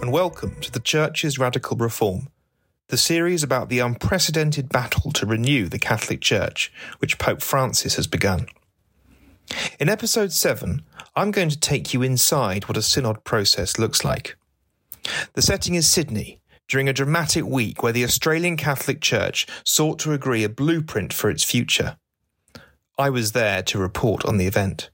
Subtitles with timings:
[0.00, 2.28] And welcome to the Church's Radical Reform,
[2.88, 8.06] the series about the unprecedented battle to renew the Catholic Church, which Pope Francis has
[8.06, 8.46] begun.
[9.80, 10.82] In episode 7,
[11.16, 14.36] I'm going to take you inside what a synod process looks like.
[15.32, 20.12] The setting is Sydney, during a dramatic week where the Australian Catholic Church sought to
[20.12, 21.96] agree a blueprint for its future.
[22.98, 24.90] I was there to report on the event.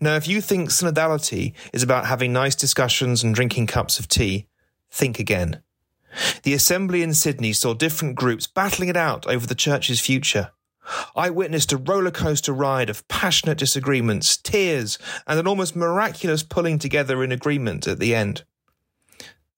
[0.00, 4.46] Now, if you think synodality is about having nice discussions and drinking cups of tea,
[4.90, 5.62] think again.
[6.44, 10.52] The assembly in Sydney saw different groups battling it out over the church's future.
[11.16, 16.78] I witnessed a roller coaster ride of passionate disagreements, tears, and an almost miraculous pulling
[16.78, 18.44] together in agreement at the end.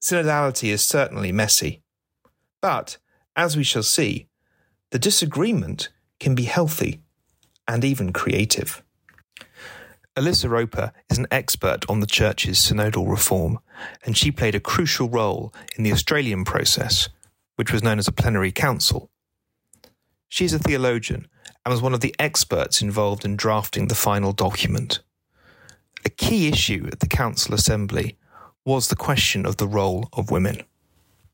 [0.00, 1.82] Synodality is certainly messy.
[2.60, 2.98] But,
[3.36, 4.28] as we shall see,
[4.90, 7.02] the disagreement can be healthy
[7.66, 8.82] and even creative.
[10.18, 13.60] Elissa Roper is an expert on the Church's synodal reform,
[14.04, 17.08] and she played a crucial role in the Australian process,
[17.54, 19.12] which was known as a plenary council.
[20.28, 21.28] She is a theologian
[21.64, 25.02] and was one of the experts involved in drafting the final document.
[26.04, 28.18] A key issue at the Council Assembly
[28.64, 30.62] was the question of the role of women.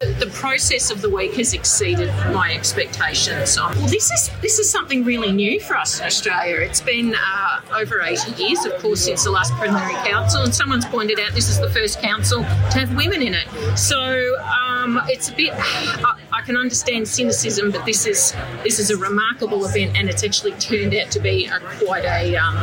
[0.01, 3.57] The process of the week has exceeded my expectations.
[3.57, 6.57] Um, well, this is this is something really new for us in Australia.
[6.57, 10.85] It's been uh, over 80 years, of course, since the last plenary council, and someone's
[10.85, 13.47] pointed out this is the first council to have women in it.
[13.79, 15.53] So um, it's a bit.
[15.55, 18.35] I, I can understand cynicism, but this is
[18.65, 22.35] this is a remarkable event, and it's actually turned out to be a, quite a
[22.35, 22.57] um,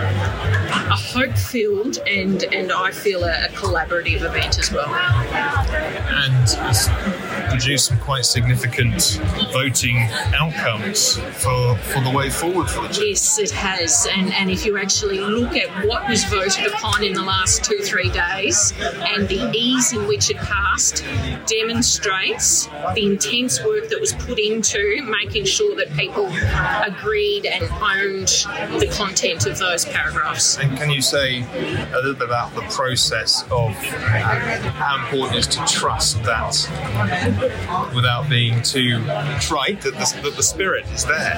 [0.71, 4.89] a hope-filled and and I feel a, a collaborative event as well.
[4.89, 6.47] And
[7.49, 9.19] produced some quite significant
[9.51, 9.97] voting
[10.33, 12.99] outcomes for, for the way forward for the church.
[13.01, 14.07] Yes, it has.
[14.09, 17.79] And, and if you actually look at what was voted upon in the last two,
[17.79, 21.03] three days and the ease in which it passed
[21.45, 26.27] demonstrates the intense work that was put into making sure that people
[26.85, 28.29] agreed and owned
[28.79, 30.57] the content of those paragraphs.
[30.61, 35.47] And can you say a little bit about the process of how important it is
[35.47, 36.51] to trust that
[37.95, 39.03] without being too
[39.39, 41.33] trite that the, that the spirit is there.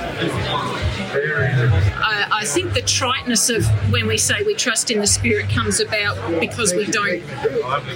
[1.14, 5.80] I, I think the triteness of when we say we trust in the spirit comes
[5.80, 7.26] about because we don't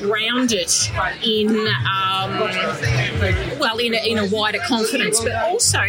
[0.01, 0.89] ground it
[1.25, 2.39] in um,
[3.59, 5.81] well in a, in a wider confidence, but also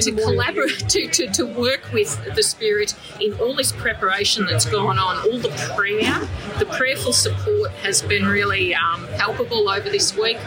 [0.00, 4.98] to collaborate to, to, to work with the spirit in all this preparation that's gone
[4.98, 6.28] on, all the prayer,
[6.58, 10.38] the prayerful support has been really um, palpable over this week,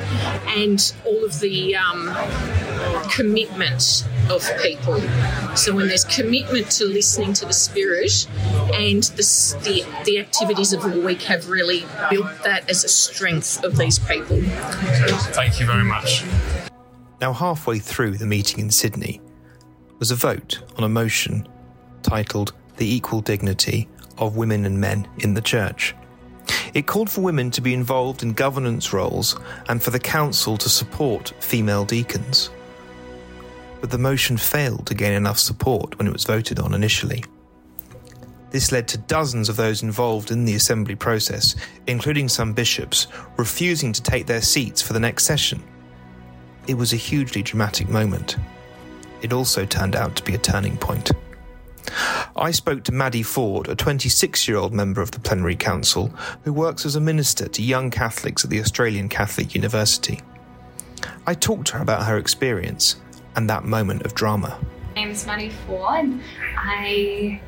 [0.47, 2.15] and all of the um,
[3.11, 4.99] commitment of people.
[5.55, 8.27] So when there's commitment to listening to the spirit,
[8.73, 9.23] and the,
[9.63, 13.99] the, the activities of the week have really built that as a strength of these
[13.99, 14.41] people.
[14.41, 16.23] Thank you very much.
[17.21, 19.21] Now, halfway through the meeting in Sydney
[19.99, 21.47] was a vote on a motion
[22.01, 23.87] titled The Equal Dignity
[24.17, 25.95] of Women and Men in the Church.
[26.73, 29.37] It called for women to be involved in governance roles
[29.69, 32.49] and for the council to support female deacons.
[33.79, 37.23] But the motion failed to gain enough support when it was voted on initially.
[38.49, 41.55] This led to dozens of those involved in the assembly process,
[41.87, 43.07] including some bishops,
[43.37, 45.61] refusing to take their seats for the next session.
[46.67, 48.37] It was a hugely dramatic moment.
[49.21, 51.11] It also turned out to be a turning point.
[52.35, 56.07] I spoke to Maddie Ford, a 26 year old member of the Plenary Council
[56.43, 60.21] who works as a minister to young Catholics at the Australian Catholic University.
[61.27, 62.97] I talked to her about her experience
[63.35, 64.59] and that moment of drama.
[64.89, 66.19] My name is Maddie Ford.
[66.57, 67.41] I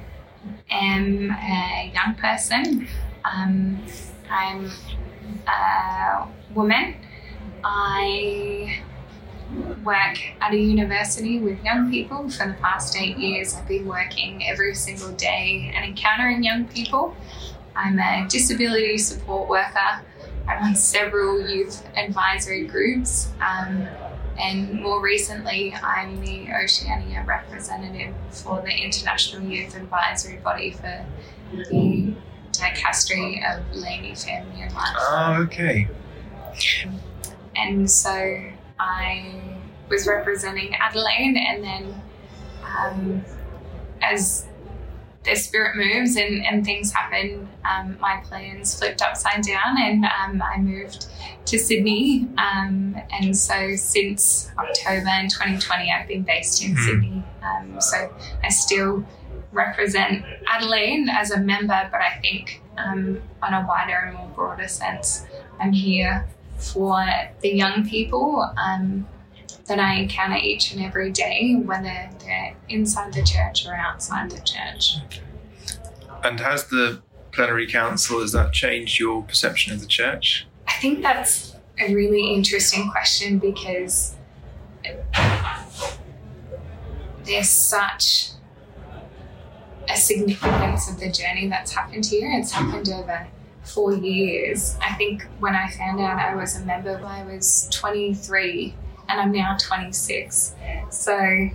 [0.70, 2.88] am a young person.
[3.24, 3.84] Um,
[4.30, 4.72] I'm
[5.48, 6.96] a woman.
[7.64, 8.82] I
[9.84, 13.56] work at a university with young people for the past eight years.
[13.56, 17.16] I've been working every single day and encountering young people.
[17.76, 20.02] I'm a disability support worker.
[20.48, 23.32] I run several youth advisory groups.
[23.42, 23.88] Um,
[24.38, 31.06] and more recently, I'm the Oceania representative for the International Youth Advisory Body for
[31.52, 32.14] the
[32.52, 34.96] Dicastery of Laity, Family and Life.
[34.98, 35.88] Oh, okay.
[37.56, 39.58] And so I
[39.90, 42.02] was representing Adelaide, and then
[42.80, 43.26] um,
[44.02, 44.48] as
[45.24, 50.42] the spirit moves and, and things happen, um, my plans flipped upside down, and um,
[50.42, 51.08] I moved
[51.46, 52.28] to Sydney.
[52.38, 56.86] Um, and so since October in 2020, I've been based in Hmm.
[56.86, 57.24] Sydney.
[57.44, 58.14] Um, so
[58.44, 59.06] I still
[59.52, 64.68] represent Adelaide as a member, but I think um, on a wider and more broader
[64.68, 65.26] sense.
[65.60, 67.06] I'm here for
[67.42, 69.08] the young people um,
[69.66, 74.42] that I encounter each and every day, whether they're inside the church or outside the
[74.42, 74.98] church.
[76.24, 80.48] And has the plenary council has that changed your perception of the church?
[80.68, 84.16] I think that's a really interesting question because
[87.26, 88.30] there's such
[89.90, 92.32] a significance of the journey that's happened here.
[92.32, 93.28] It's happened over
[93.66, 94.78] four years.
[94.82, 98.74] I think when I found out I was a member, I was 23
[99.10, 100.56] and I'm now 26.
[100.90, 101.50] So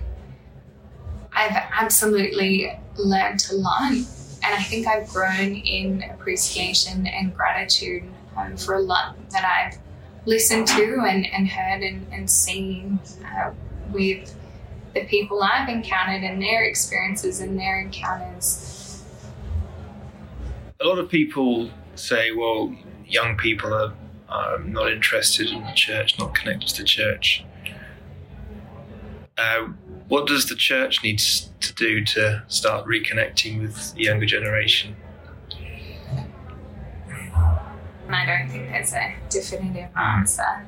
[1.33, 4.05] I've absolutely learned to learn.
[4.43, 8.03] And I think I've grown in appreciation and gratitude
[8.35, 9.79] um, for a lot that I've
[10.25, 13.51] listened to and, and heard and, and seen uh,
[13.91, 14.35] with
[14.93, 19.03] the people I've encountered and their experiences and their encounters.
[20.79, 23.93] A lot of people say, well, young people are
[24.29, 27.43] um, not interested in the church, not connected to the church.
[29.37, 29.67] Uh,
[30.07, 34.95] what does the church need to do to start reconnecting with the younger generation?
[38.09, 40.65] I don't think there's a definitive answer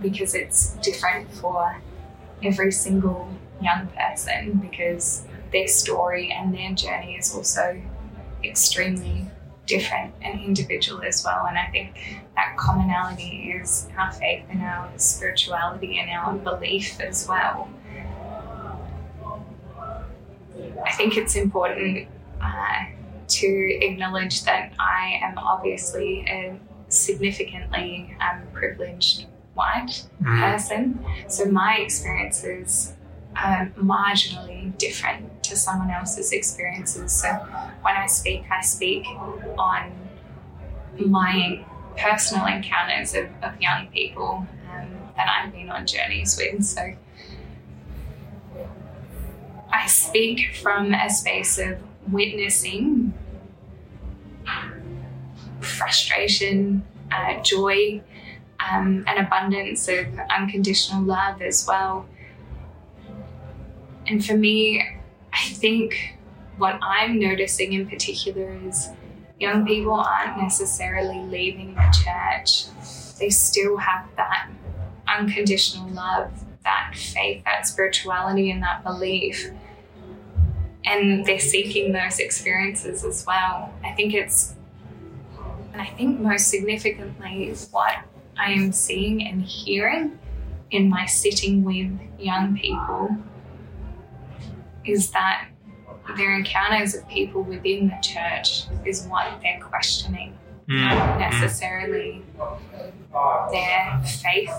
[0.00, 1.80] because it's different for
[2.42, 3.28] every single
[3.60, 7.80] young person because their story and their journey is also
[8.42, 9.29] extremely
[9.74, 11.46] different and individual as well.
[11.48, 11.88] And I think
[12.36, 17.68] that commonality is our faith and our spirituality and our belief as well.
[20.86, 22.08] I think it's important
[22.40, 22.84] uh,
[23.28, 26.58] to acknowledge that I am obviously a
[26.88, 30.40] significantly um, privileged white Mm.
[30.52, 31.04] person.
[31.28, 32.94] So my experiences
[33.36, 37.12] are marginally different to someone else's experiences.
[37.12, 37.28] So
[37.82, 39.06] when I speak, I speak
[39.58, 39.92] on
[40.98, 41.64] my
[41.96, 46.64] personal encounters of, of young people um, that I've been on journeys with.
[46.64, 46.94] So
[49.72, 51.78] I speak from a space of
[52.10, 53.12] witnessing
[55.60, 56.82] frustration,
[57.12, 58.02] uh, joy,
[58.60, 62.06] um, an abundance of unconditional love as well.
[64.06, 64.84] And for me,
[65.32, 66.18] I think
[66.56, 68.88] what I'm noticing in particular is
[69.38, 72.66] young people aren't necessarily leaving the church.
[73.18, 74.48] They still have that
[75.08, 76.30] unconditional love,
[76.64, 79.50] that faith, that spirituality, and that belief.
[80.84, 83.72] And they're seeking those experiences as well.
[83.84, 84.54] I think it's,
[85.72, 87.96] and I think most significantly, what
[88.38, 90.18] I am seeing and hearing
[90.70, 93.16] in my sitting with young people
[94.84, 95.48] is that
[96.16, 100.36] their encounters of people within the church is what they're questioning,
[100.66, 102.22] not necessarily
[103.52, 104.50] their faith,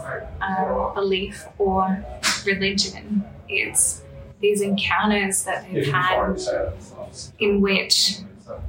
[0.41, 2.03] um, belief, or
[2.45, 3.23] religion.
[3.49, 4.03] It's
[4.39, 6.37] these encounters that they've had
[7.39, 8.19] in which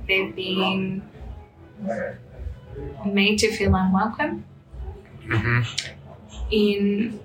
[0.09, 1.03] they've been
[3.07, 4.45] made to feel unwelcome,
[5.27, 5.63] Mm-hmm.
[6.51, 7.21] in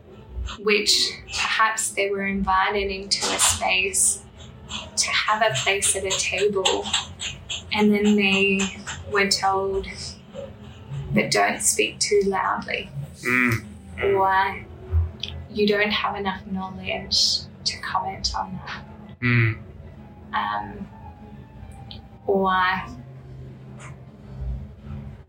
[0.60, 0.92] which
[1.26, 4.24] perhaps they were invited into a space
[4.96, 6.86] to have a place at a table,
[7.74, 8.60] and then they
[9.12, 9.88] were told
[11.14, 12.90] that don't speak too loudly,
[13.24, 13.64] Mm.
[14.04, 14.66] or
[15.50, 18.84] you don't have enough knowledge to comment on that.
[19.22, 19.58] Mm.
[20.34, 20.88] um,
[22.28, 22.54] or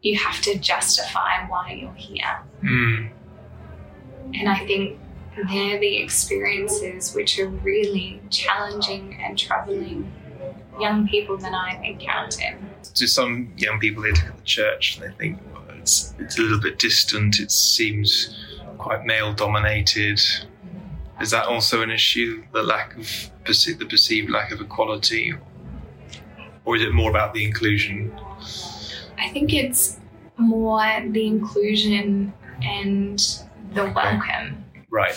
[0.02, 2.40] you have to justify why you're here.
[2.62, 3.10] Mm.
[4.34, 4.98] And I think
[5.47, 10.11] they're the experiences which are really challenging and troubling
[10.80, 12.59] young people that I've encountered.
[12.95, 16.38] To some young people, they look at the church and they think well, it's it's
[16.38, 17.40] a little bit distant.
[17.40, 18.37] It seems
[18.78, 20.21] quite male dominated.
[21.21, 22.45] Is that also an issue?
[22.52, 25.35] The lack of the perceived lack of equality,
[26.64, 28.12] or is it more about the inclusion?
[29.18, 29.99] I think it's
[30.37, 33.18] more the inclusion and
[33.73, 34.64] the welcome.
[34.90, 35.14] Right,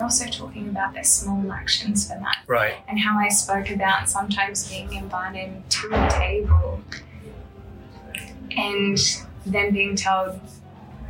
[0.00, 2.38] also talking about the small actions for that.
[2.46, 2.76] right.
[2.88, 6.80] and how I spoke about sometimes being invited to a table
[8.56, 8.98] and
[9.46, 10.40] then being told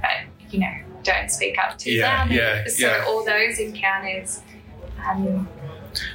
[0.02, 0.75] that, you know,
[1.05, 2.37] don't speak up too Yeah, loudly.
[2.37, 3.05] yeah, so yeah.
[3.07, 4.43] all those encounters
[5.09, 5.49] um,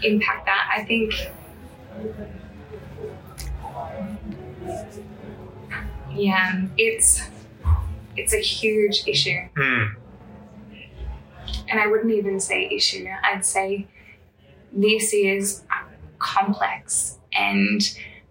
[0.03, 0.69] impact that.
[0.77, 1.13] I think
[6.13, 7.21] yeah, it's
[8.15, 9.39] it's a huge issue.
[9.57, 9.95] Mm.
[11.69, 13.07] And I wouldn't even say issue.
[13.23, 13.87] I'd say
[14.71, 15.63] this is
[16.19, 17.81] complex and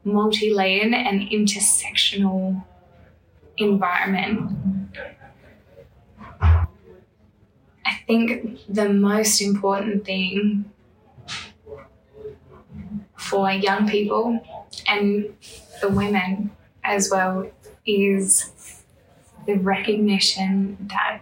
[0.04, 2.64] multi-layered and intersectional
[3.56, 4.90] environment.
[6.40, 10.70] I think the most important thing
[13.16, 14.40] for young people
[14.86, 15.34] and
[15.80, 16.50] for women
[16.82, 17.50] as well
[17.86, 18.82] is
[19.46, 21.20] the recognition that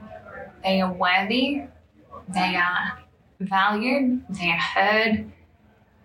[0.65, 1.63] they are worthy,
[2.29, 2.99] they are
[3.41, 5.33] valued, they are heard,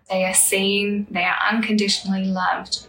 [0.09, 2.87] they are seen, they are unconditionally loved.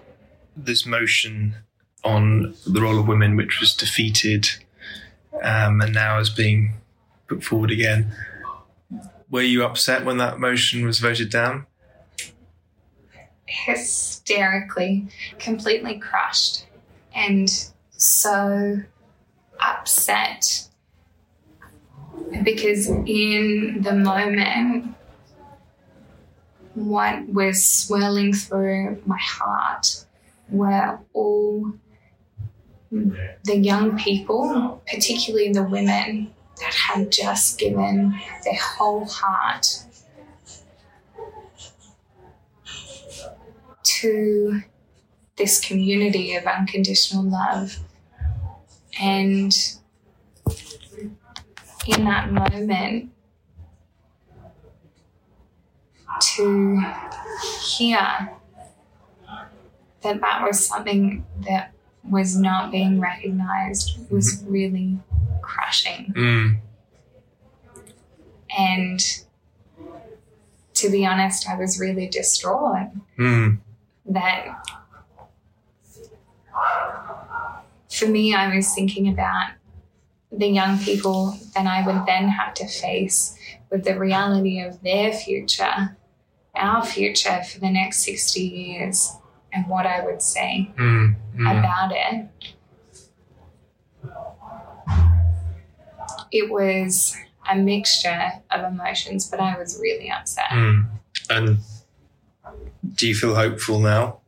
[0.56, 1.56] This motion
[2.04, 4.48] on the role of women, which was defeated
[5.42, 6.74] um, and now is being
[7.26, 8.12] put forward again.
[9.30, 11.66] Were you upset when that motion was voted down?
[13.46, 15.08] Hysterically,
[15.38, 16.66] completely crushed,
[17.14, 18.82] and so
[19.60, 20.67] upset
[22.42, 24.94] because in the moment,
[26.74, 30.04] what was swirling through my heart
[30.50, 31.72] were all
[32.90, 39.84] the young people, particularly the women that had just given their whole heart
[43.82, 44.62] to
[45.36, 47.78] this community of unconditional love.
[49.00, 49.56] And
[51.88, 53.10] in that moment,
[56.20, 56.80] to
[57.62, 58.30] hear
[60.02, 61.72] that that was something that
[62.08, 64.98] was not being recognized was really
[65.40, 66.12] crushing.
[66.16, 66.58] Mm.
[68.56, 69.00] And
[70.74, 73.58] to be honest, I was really distraught Mm.
[74.06, 74.46] that
[77.90, 79.50] for me, I was thinking about
[80.38, 83.36] the young people that I would then have to face
[83.70, 85.96] with the reality of their future,
[86.54, 89.16] our future for the next 60 years,
[89.52, 91.16] and what I would say Mm.
[91.36, 91.58] Mm.
[91.58, 92.28] about it.
[96.30, 97.16] It was
[97.50, 100.50] a mixture of emotions, but I was really upset.
[100.50, 100.88] Mm.
[101.30, 101.58] And
[102.94, 104.18] do you feel hopeful now?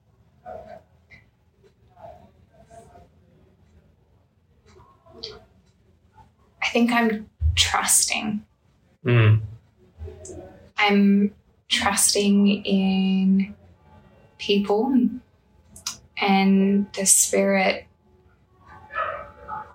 [6.73, 8.45] Think I'm trusting.
[9.05, 9.41] Mm.
[10.79, 11.35] I'm
[11.69, 13.55] trusting in
[14.39, 15.09] people
[16.17, 17.87] and the spirit,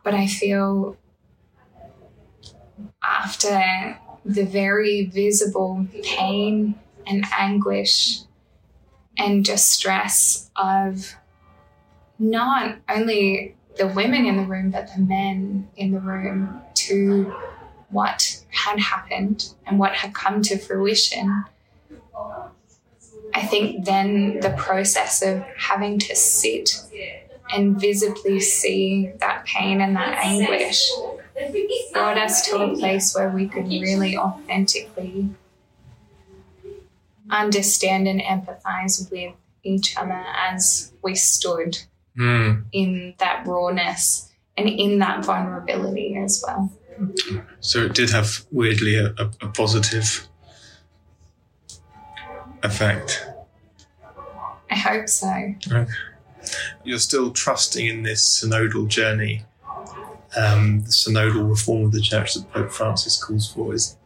[0.04, 0.98] but I feel
[3.04, 6.76] after the very visible pain
[7.06, 8.22] and anguish
[9.18, 11.16] and distress of
[12.18, 17.34] not only the women in the room, but the men in the room to
[17.90, 21.46] what had happened and what had come to fruition.
[23.34, 26.72] I think then the process of having to sit
[27.54, 30.90] and visibly see that pain and that anguish
[31.94, 35.30] brought us to a place where we could really authentically
[37.30, 41.80] understand and empathize with each other as we stood
[42.18, 42.64] Mm.
[42.72, 46.72] in that rawness and in that vulnerability as well.
[47.60, 50.28] So it did have weirdly a, a, a positive
[52.64, 53.28] effect.
[54.72, 55.56] I hope so.
[56.84, 59.44] You're still trusting in this synodal journey,
[60.38, 63.74] um, the synodal reform of the church that Pope Francis calls for.
[63.74, 63.98] Is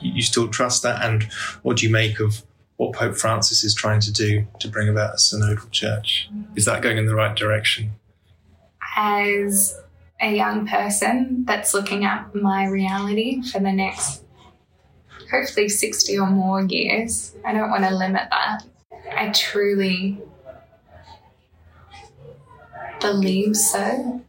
[0.00, 1.24] you still trust that, and
[1.62, 2.42] what do you make of
[2.76, 6.30] what Pope Francis is trying to do to bring about a synodal church?
[6.56, 7.92] Is that going in the right direction?
[8.96, 9.78] As
[10.20, 14.22] a young person that's looking at my reality for the next
[15.30, 18.64] hopefully 60 or more years, I don't want to limit that.
[19.16, 20.18] I truly
[23.00, 24.22] believe so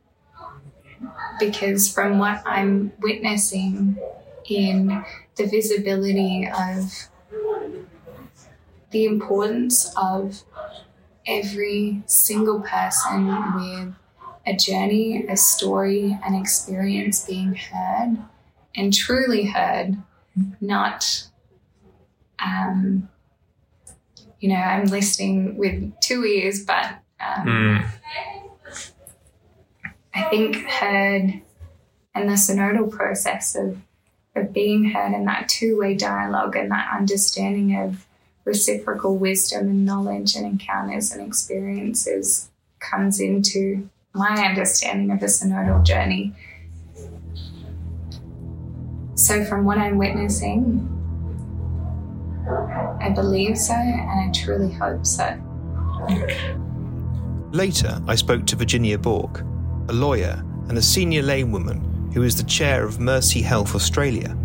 [1.39, 3.97] because from what I'm witnessing
[4.49, 5.03] in
[5.35, 6.91] the visibility of
[8.91, 10.43] the importance of
[11.27, 13.95] every single person with
[14.45, 18.17] a journey, a story, an experience being heard
[18.75, 19.97] and truly heard,
[20.61, 21.27] not,
[22.43, 23.09] um,
[24.39, 26.85] you know, I'm listening with two ears, but
[27.19, 27.85] um, Mm.
[30.13, 31.41] I think heard
[32.13, 33.77] and the synodal process of,
[34.35, 38.05] of being heard and that two way dialogue and that understanding of
[38.45, 42.49] reciprocal wisdom and knowledge and encounters and experiences
[42.79, 46.33] comes into my understanding of the synodal journey.
[49.15, 50.91] So, from what I'm witnessing,
[53.01, 55.37] I believe so and I truly hope so.
[57.51, 59.41] Later, I spoke to Virginia Bourke,
[59.89, 64.35] a lawyer, and a senior laywoman who is the chair of Mercy Health Australia,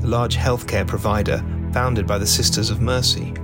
[0.00, 3.34] the large healthcare provider founded by the Sisters of Mercy.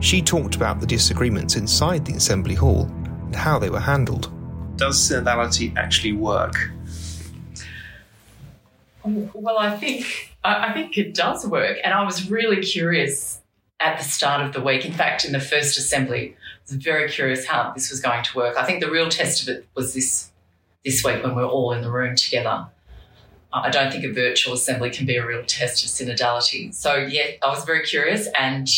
[0.00, 2.84] She talked about the disagreements inside the Assembly Hall
[3.24, 4.35] and how they were handled.
[4.76, 6.70] Does synodality actually work?
[9.04, 13.40] Well, I think I think it does work, and I was really curious
[13.80, 14.84] at the start of the week.
[14.84, 18.36] In fact, in the first assembly, I was very curious how this was going to
[18.36, 18.56] work.
[18.56, 20.30] I think the real test of it was this
[20.84, 22.66] this week when we we're all in the room together.
[23.52, 26.74] I don't think a virtual assembly can be a real test of synodality.
[26.74, 28.68] So yeah, I was very curious, and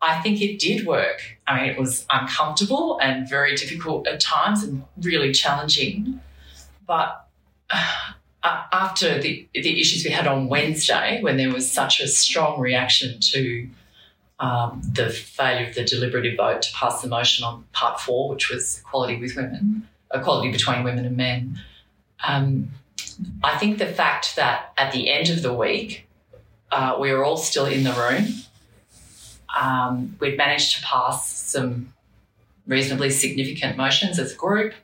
[0.00, 1.38] I think it did work.
[1.52, 6.20] I mean, it was uncomfortable and very difficult at times, and really challenging,
[6.86, 7.28] but.
[8.44, 12.58] Uh, after the, the issues we had on Wednesday, when there was such a strong
[12.58, 13.68] reaction to
[14.40, 18.50] um, the failure of the deliberative vote to pass the motion on part four, which
[18.50, 21.60] was equality with women, equality between women and men.
[22.26, 22.70] Um,
[23.44, 26.08] I think the fact that at the end of the week,
[26.72, 28.26] uh, we were all still in the room.
[29.58, 31.92] Um, we'd managed to pass some
[32.66, 34.74] reasonably significant motions as a group.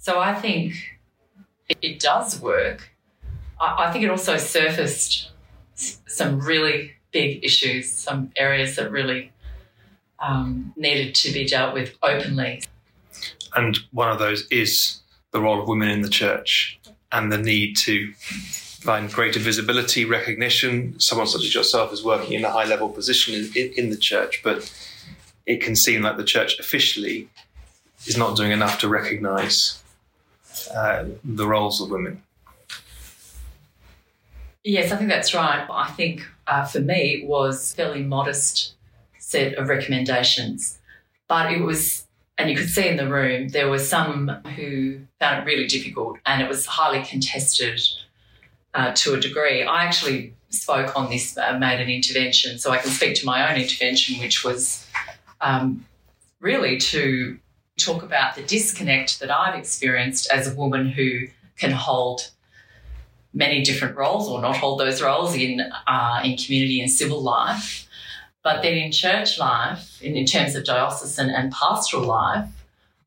[0.00, 0.74] So I think
[1.82, 2.90] it does work.
[3.60, 5.30] I, I think it also surfaced
[5.74, 9.32] some really big issues, some areas that really
[10.18, 12.62] um, needed to be dealt with openly.
[13.56, 15.00] And one of those is
[15.32, 16.80] the role of women in the church
[17.12, 18.12] and the need to
[18.84, 21.00] find greater visibility, recognition.
[21.00, 23.96] Someone such as yourself is working in a high level position in, in, in the
[23.96, 24.70] church, but
[25.46, 27.28] it can seem like the church officially
[28.06, 29.82] is not doing enough to recognize
[30.74, 32.22] uh, the roles of women.
[34.62, 35.66] Yes, I think that's right.
[35.70, 38.74] I think uh, for me it was fairly modest
[39.18, 40.78] set of recommendations,
[41.26, 42.06] but it was,
[42.36, 46.18] and you could see in the room there were some who found it really difficult,
[46.26, 47.80] and it was highly contested
[48.74, 49.62] uh, to a degree.
[49.62, 53.50] I actually spoke on this, uh, made an intervention, so I can speak to my
[53.50, 54.86] own intervention, which was
[55.40, 55.84] um,
[56.40, 57.38] really to
[57.78, 62.30] talk about the disconnect that I've experienced as a woman who can hold
[63.32, 67.86] many different roles or not hold those roles in uh, in community and civil life,
[68.42, 72.48] but then in church life, in, in terms of diocesan and pastoral life,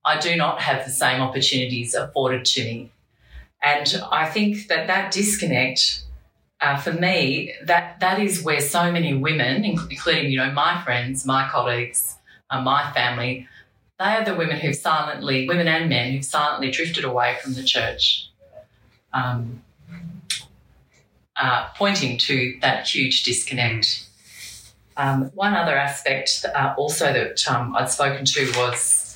[0.04, 2.92] I do not have the same opportunities afforded to me,
[3.68, 6.04] and I think that that disconnect.
[6.60, 11.24] Uh, for me, that that is where so many women, including you know my friends,
[11.24, 12.16] my colleagues,
[12.50, 13.48] uh, my family,
[14.00, 17.64] they are the women who've silently, women and men who've silently drifted away from the
[17.64, 18.30] church,
[19.14, 19.62] um,
[21.36, 24.08] uh, pointing to that huge disconnect.
[24.96, 29.07] Um, one other aspect uh, also that um, I'd spoken to was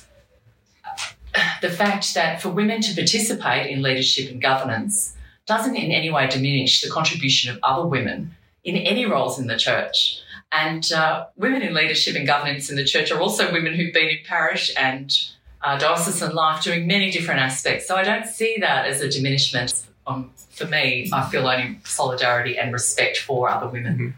[1.60, 5.16] the fact that for women to participate in leadership and governance
[5.46, 9.56] doesn't in any way diminish the contribution of other women in any roles in the
[9.56, 10.20] church.
[10.52, 14.08] And uh, women in leadership and governance in the church are also women who've been
[14.08, 15.16] in parish and
[15.62, 17.88] uh, diocesan life doing many different aspects.
[17.88, 19.86] So I don't see that as a diminishment.
[20.06, 24.16] Um, for me, I feel only solidarity and respect for other women.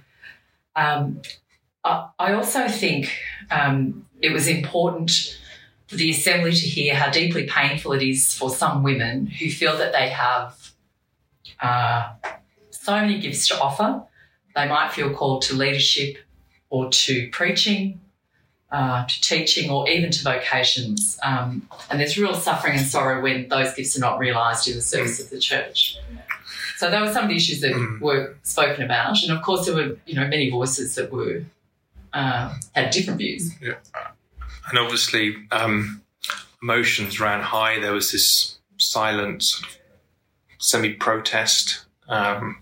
[0.76, 1.02] Mm-hmm.
[1.04, 1.22] Um,
[1.84, 3.12] I, I, also think
[3.50, 5.38] um, it was important
[5.90, 9.92] the Assembly to hear how deeply painful it is for some women who feel that
[9.92, 10.72] they have
[11.60, 12.12] uh,
[12.70, 14.02] so many gifts to offer.
[14.54, 16.18] They might feel called to leadership
[16.70, 18.00] or to preaching,
[18.70, 21.18] uh, to teaching, or even to vocations.
[21.22, 24.82] Um, and there's real suffering and sorrow when those gifts are not realised in the
[24.82, 25.98] service of the church.
[26.76, 28.00] So those were some of the issues that mm.
[28.00, 31.44] were spoken about, and of course there were you know many voices that were
[32.12, 33.52] uh, had different views.
[33.60, 33.74] Yeah,
[34.68, 36.02] and obviously um,
[36.62, 37.78] emotions ran high.
[37.78, 39.78] There was this silent sort of
[40.58, 41.84] semi-protest.
[42.08, 42.58] Um,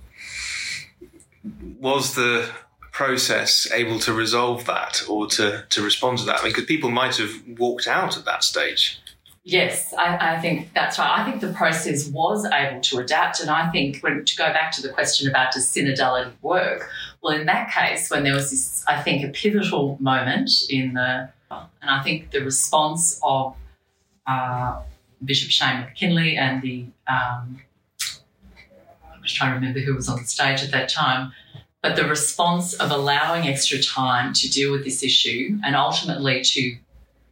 [1.80, 2.48] was the
[2.92, 6.40] process able to resolve that or to, to respond to that?
[6.40, 8.98] I mean, because people might have walked out at that stage.
[9.44, 11.18] Yes, I, I, think that's right.
[11.18, 13.40] I think the process was able to adapt.
[13.40, 16.88] And I think when, to go back to the question about does synodality work?
[17.22, 21.28] Well, in that case, when there was this, I think, a pivotal moment in the,
[21.80, 23.56] and I think the response of
[24.26, 24.82] uh,
[25.24, 27.60] Bishop Shane Mackinlay and the, um,
[27.98, 31.32] I was trying to remember who was on the stage at that time,
[31.82, 36.76] but the response of allowing extra time to deal with this issue and ultimately to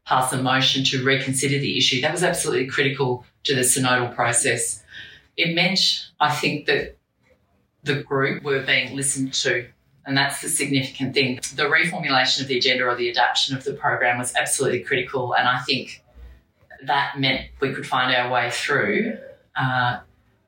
[0.06, 4.82] pass a motion to reconsider the issue, that was absolutely critical to the synodal process.
[5.36, 6.96] It meant, I think, that
[7.84, 9.66] the group were being listened to.
[10.10, 11.36] And that's the significant thing.
[11.54, 15.36] The reformulation of the agenda or the adaptation of the program was absolutely critical.
[15.36, 16.02] And I think
[16.84, 19.16] that meant we could find our way through.
[19.54, 20.00] Uh,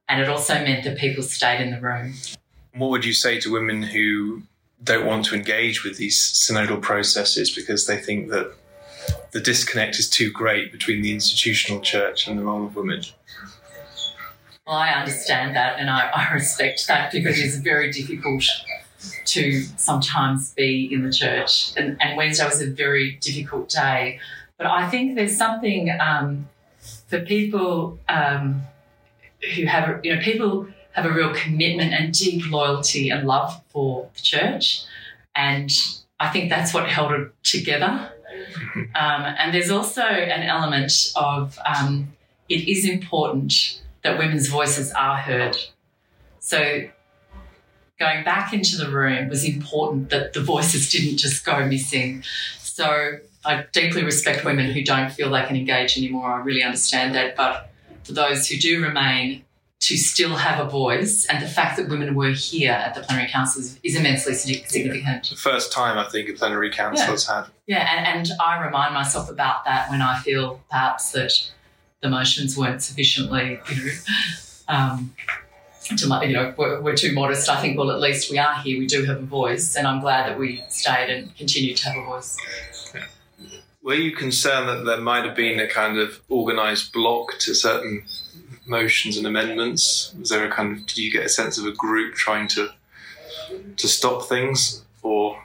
[0.09, 2.14] and it also meant that people stayed in the room.
[2.75, 4.42] What would you say to women who
[4.83, 8.53] don't want to engage with these synodal processes because they think that
[9.31, 13.03] the disconnect is too great between the institutional church and the role of women?
[14.66, 18.42] Well, I understand that and I, I respect that because it's very difficult
[19.26, 21.72] to sometimes be in the church.
[21.76, 24.20] And, and Wednesday was a very difficult day.
[24.58, 26.48] But I think there's something um,
[27.08, 28.62] for people um,
[29.54, 34.08] who have, you know, people have a real commitment and deep loyalty and love for
[34.14, 34.84] the church.
[35.34, 35.70] And
[36.20, 38.12] I think that's what held it together.
[38.94, 42.12] Um, and there's also an element of um,
[42.48, 45.56] it is important that women's voices are heard.
[46.40, 46.82] So
[48.02, 52.24] going back into the room was important that the voices didn't just go missing.
[52.58, 56.32] So I deeply respect women who don't feel they can engage anymore.
[56.32, 57.36] I really understand that.
[57.36, 57.70] But
[58.02, 59.44] for those who do remain,
[59.82, 63.28] to still have a voice, and the fact that women were here at the plenary
[63.28, 65.28] council is, immensely significant.
[65.30, 67.10] The first time I think a plenary council Yeah.
[67.10, 67.44] has had.
[67.66, 71.32] Yeah, and, and I remind myself about that when I feel perhaps that
[72.00, 73.90] the motions weren't sufficiently, you know,
[74.68, 75.14] um,
[75.85, 77.49] to you know, we're, we're too modest.
[77.49, 78.79] I think, well, at least we are here.
[78.79, 82.03] We do have a voice, and I'm glad that we stayed and continued to have
[82.03, 82.37] a voice.
[83.83, 88.05] Were you concerned that there might have been a kind of organised block to certain
[88.64, 90.14] motions and amendments?
[90.18, 92.71] Was there a kind of did you get a sense of a group trying to
[93.77, 95.42] to stop things, or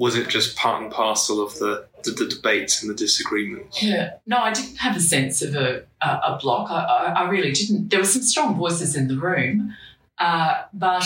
[0.00, 3.82] was it just part and parcel of the the, the debates and the disagreements?
[3.82, 6.70] Yeah, no, I didn't have a sense of a, a, a block.
[6.70, 7.90] I, I, I really didn't.
[7.90, 9.76] There were some strong voices in the room,
[10.18, 11.04] uh, but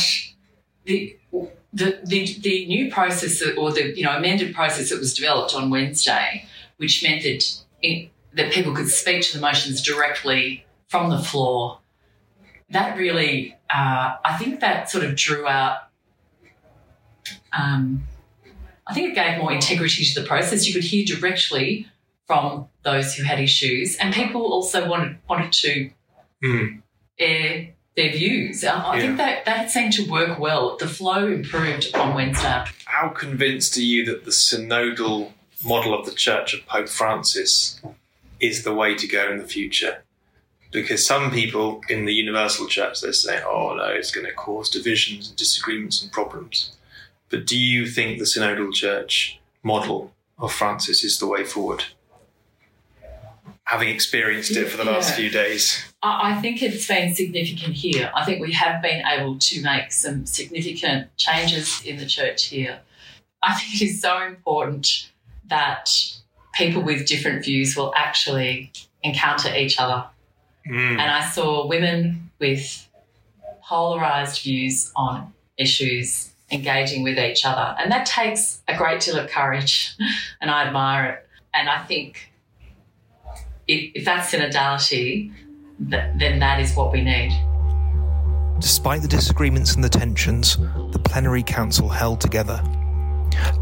[0.84, 1.18] the,
[1.72, 5.70] the the the new process or the you know amended process that was developed on
[5.70, 11.80] Wednesday, which meant that that people could speak to the motions directly from the floor.
[12.70, 15.88] That really, uh, I think that sort of drew out.
[17.52, 18.06] Um,
[18.86, 20.66] I think it gave more integrity to the process.
[20.66, 21.88] You could hear directly
[22.26, 25.90] from those who had issues, and people also wanted wanted to
[26.42, 26.66] Hmm.
[27.18, 28.64] air their views.
[28.64, 30.76] I, I think that that seemed to work well.
[30.76, 32.64] The flow improved on Wednesday.
[32.86, 35.32] How convinced are you that the synodal
[35.64, 37.80] model of the Church of Pope Francis
[38.40, 40.02] is the way to go in the future?
[40.72, 44.68] Because some people in the Universal Church they say, "Oh no, it's going to cause
[44.68, 46.72] divisions and disagreements and problems."
[47.34, 51.82] But do you think the synodal church model of Francis is the way forward?
[53.64, 55.16] Having experienced it for the last Yeah.
[55.16, 58.12] few days, I, I think it's been significant here.
[58.14, 62.78] I think we have been able to make some significant changes in the church here.
[63.42, 65.10] I think it is so important
[65.46, 65.90] that
[66.52, 68.70] people with different views will actually
[69.02, 70.04] encounter each other.
[70.68, 71.00] Mm.
[71.00, 72.88] And I saw women with
[73.60, 77.76] polarized views on issues engaging with each other.
[77.78, 79.96] And that takes a great deal of courage,
[80.40, 81.28] and I admire it.
[81.52, 82.32] And I think
[83.68, 85.32] if, if that's synodality,
[85.90, 87.32] th- then that is what we need.
[88.60, 92.62] Despite the disagreements and the tensions, the plenary council held together.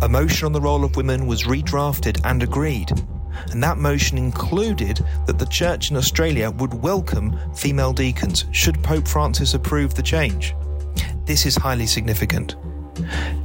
[0.03, 2.91] A motion on the role of women was redrafted and agreed,
[3.51, 9.09] and that motion included that the church in Australia would welcome female deacons should Pope
[9.09, 10.55] Francis approve the change.
[11.25, 12.57] This is highly significant.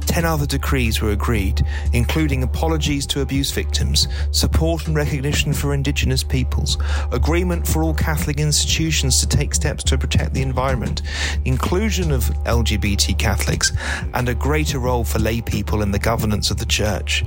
[0.06, 6.22] Ten other decrees were agreed, including apologies to abuse victims, support and recognition for Indigenous
[6.22, 6.78] peoples,
[7.12, 11.02] agreement for all Catholic institutions to take steps to protect the environment,
[11.44, 13.72] inclusion of LGBT Catholics,
[14.14, 17.24] and a greater role for lay people in the governance of the Church.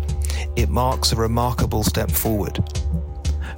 [0.55, 2.59] It marks a remarkable step forward.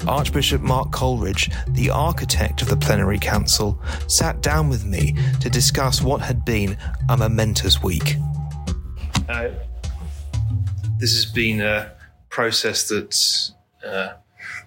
[0.07, 6.01] Archbishop Mark Coleridge, the architect of the plenary council, sat down with me to discuss
[6.01, 6.77] what had been
[7.09, 8.17] a momentous week.
[9.29, 9.49] Uh,
[10.99, 11.91] this has been a
[12.29, 13.53] process that's
[13.85, 14.13] uh,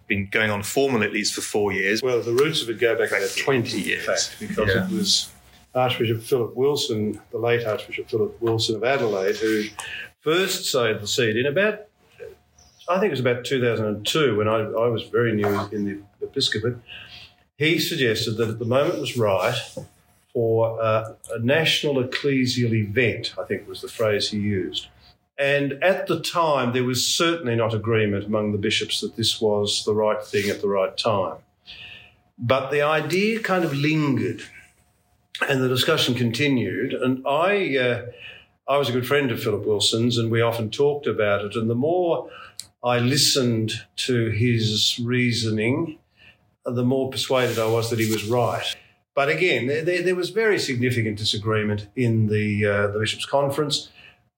[0.07, 2.03] been going on formally at least for four years.
[2.03, 4.01] Well, the roots of it go back about 20 years.
[4.01, 4.85] in fact, because Yeah.
[4.87, 5.31] it was
[5.75, 9.65] Archbishop Philip Wilson, the late Archbishop Philip Wilson of Adelaide, who
[10.21, 11.81] first sowed the seed in about,
[12.89, 16.77] I think it was about 2002 when I, I was very new in the episcopate.
[17.59, 19.59] He suggested that the moment was right
[20.37, 24.89] for a national ecclesial event, I think was the phrase he used.
[25.39, 29.83] And at the time, there was certainly not agreement among the bishops that this was
[29.87, 31.39] the right thing at the right time.
[32.39, 34.43] But the idea kind of lingered
[35.49, 36.93] and the discussion continued.
[36.93, 38.03] And I, uh,
[38.69, 41.57] I was a good friend of Philip Wilson's and we often talked about it.
[41.57, 42.29] And the more
[42.85, 43.73] I listened
[44.09, 45.99] to his reasoning,
[46.67, 48.77] the more persuaded I was that he was right.
[49.17, 53.89] But again, there, there, was very significant disagreement in the uh, the bishops' conference.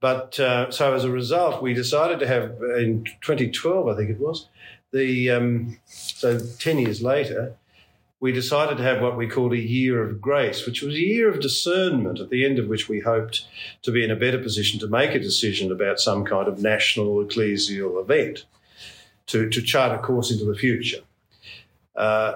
[0.01, 4.21] But uh, so as a result, we decided to have in 2012, I think it
[4.21, 4.47] was,
[4.93, 7.57] the um, so 10 years later,
[8.21, 11.29] we decided to have what we called a year of grace, which was a year
[11.29, 13.47] of discernment, at the end of which we hoped
[13.83, 17.25] to be in a better position to make a decision about some kind of national
[17.25, 18.45] ecclesial event
[19.27, 21.03] to, to chart a course into the future.
[21.97, 22.35] Uh,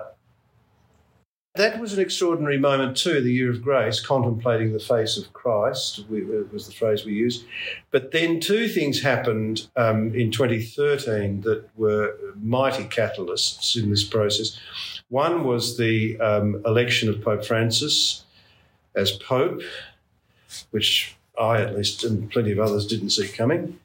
[1.55, 6.05] that was an extraordinary moment too, the year of grace, contemplating the face of Christ
[6.09, 7.45] we, was the phrase we used.
[7.91, 14.59] But then two things happened um, in 2013 that were mighty catalysts in this process.
[15.11, 18.25] One was the um, election of Pope Francis
[18.95, 19.61] as Pope,
[20.71, 23.79] which I, at least, and plenty of others didn't see coming,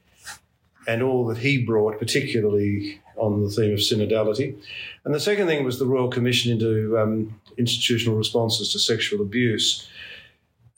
[0.86, 4.56] and all that he brought, particularly on the theme of synodality.
[5.04, 9.88] And the second thing was the Royal Commission into um, institutional responses to sexual abuse.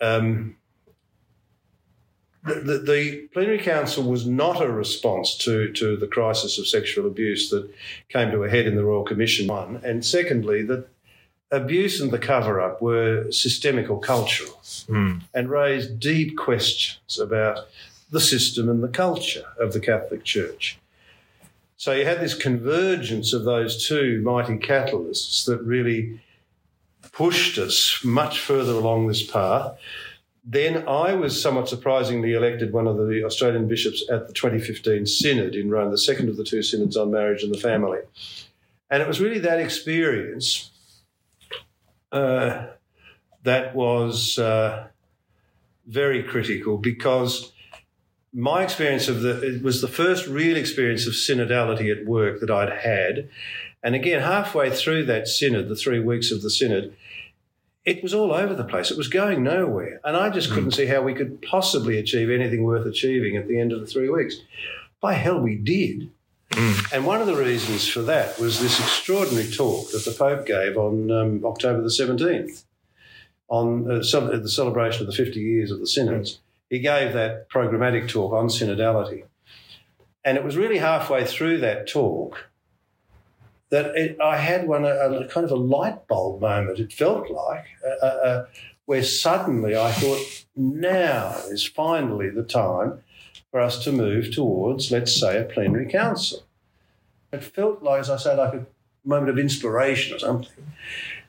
[0.00, 0.56] Um,
[2.44, 7.06] the, the, the, plenary council was not a response to, to the crisis of sexual
[7.06, 7.70] abuse that
[8.08, 9.80] came to a head in the Royal Commission, one.
[9.84, 10.88] And secondly, that
[11.50, 15.20] abuse and the cover up were systemic or cultural mm.
[15.34, 17.66] and raised deep questions about
[18.10, 20.79] the system and the culture of the Catholic Church.
[21.80, 26.20] So you had this convergence of those two mighty catalysts that really
[27.10, 29.78] pushed us much further along this path.
[30.44, 35.54] Then I was somewhat surprisingly elected one of the Australian bishops at the 2015 Synod
[35.54, 38.00] in Rome, the second of the two synods on marriage and the family.
[38.90, 40.72] And it was really that experience
[42.12, 42.66] uh,
[43.42, 44.88] that was uh,
[45.86, 47.52] very critical because
[48.32, 52.50] my experience of the it was the first real experience of synodality at work that
[52.50, 53.28] I'd had.
[53.82, 56.94] And again, halfway through that synod, the three weeks of the synod,
[57.84, 58.90] it was all over the place.
[58.90, 60.00] It was going nowhere.
[60.04, 60.74] And I just couldn't mm.
[60.74, 64.10] see how we could possibly achieve anything worth achieving at the end of the three
[64.10, 64.36] weeks.
[65.00, 66.10] By hell, we did.
[66.50, 66.92] Mm.
[66.92, 70.76] And one of the reasons for that was this extraordinary talk that the Pope gave
[70.76, 72.64] on um, October the 17th,
[73.48, 76.40] on uh, the celebration of the 50 years of the synods.
[76.70, 79.24] He gave that programmatic talk on synodality.
[80.24, 82.46] And it was really halfway through that talk
[83.70, 87.30] that it, I had one, a, a, kind of a light bulb moment, it felt
[87.30, 87.66] like,
[88.02, 88.46] uh, uh,
[88.84, 93.00] where suddenly I thought, now is finally the time
[93.50, 96.42] for us to move towards, let's say, a plenary council.
[97.32, 98.66] It felt like, as I say, like a
[99.04, 100.66] moment of inspiration or something.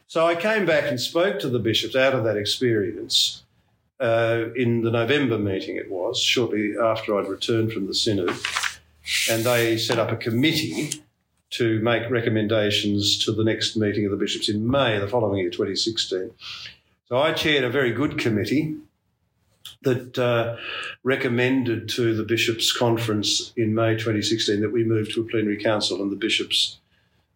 [0.08, 3.41] So I came back and spoke to the bishops out of that experience
[4.02, 8.36] uh, in the November meeting, it was, shortly after I'd returned from the Synod.
[9.30, 11.02] And they set up a committee
[11.52, 15.50] to make recommendations to the next meeting of the bishops in May the following year,
[15.50, 16.32] 2016.
[17.08, 18.78] So I chaired a very good committee
[19.84, 20.56] that uh,
[21.04, 26.02] recommended to the bishops' conference in May 2016 that we move to a plenary council,
[26.02, 26.78] and the bishops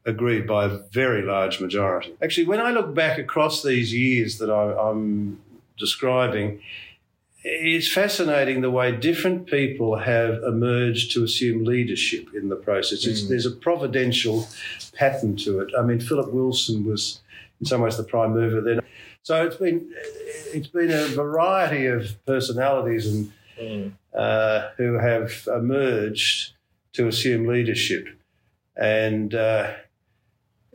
[0.06, 2.15] agreed by a very large majority.
[2.21, 5.41] Actually, when I look back across these years that I, am
[5.77, 6.61] describing,
[7.43, 13.05] it's fascinating the way different people have emerged to assume leadership in the process.
[13.05, 13.29] Mm.
[13.29, 14.47] There's a providential
[14.95, 15.71] pattern to it.
[15.77, 17.19] I mean, Philip Wilson was,
[17.59, 18.81] in some ways, the prime mover then.
[19.21, 19.91] So it's been
[20.53, 23.91] it's been a variety of personalities and mm.
[24.13, 26.53] uh, who have emerged
[26.93, 28.07] to assume leadership,
[28.75, 29.73] and uh,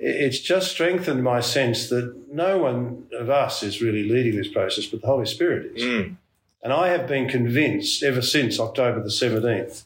[0.00, 4.86] it's just strengthened my sense that no one of us is really leading this process,
[4.86, 5.82] but the Holy Spirit is.
[5.82, 6.16] Mm.
[6.62, 9.84] And I have been convinced ever since October the 17th,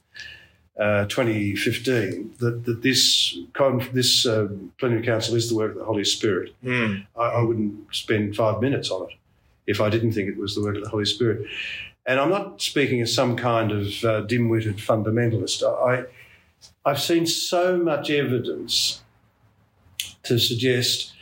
[0.78, 3.38] uh, 2015, that, that this,
[3.92, 4.48] this uh,
[4.78, 6.54] plenary council is the work of the Holy Spirit.
[6.62, 7.06] Mm.
[7.16, 9.16] I, I wouldn't spend five minutes on it
[9.66, 11.46] if I didn't think it was the work of the Holy Spirit.
[12.06, 15.62] And I'm not speaking as some kind of uh, dim-witted fundamentalist.
[15.64, 16.04] I,
[16.84, 19.02] I've seen so much evidence
[20.24, 21.12] to suggest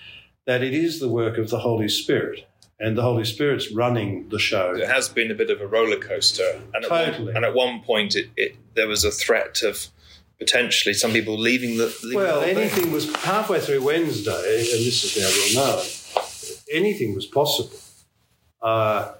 [0.46, 2.48] that it is the work of the Holy Spirit.
[2.80, 4.74] And the Holy Spirit's running the show.
[4.74, 6.60] It has been a bit of a roller coaster.
[6.74, 7.04] And totally.
[7.06, 9.86] At one, and at one point, it, it, there was a threat of
[10.40, 11.96] potentially some people leaving the.
[12.02, 15.86] Leaving well, the anything was halfway through Wednesday, and this is now well known,
[16.72, 17.78] anything was possible.
[18.60, 19.12] Uh,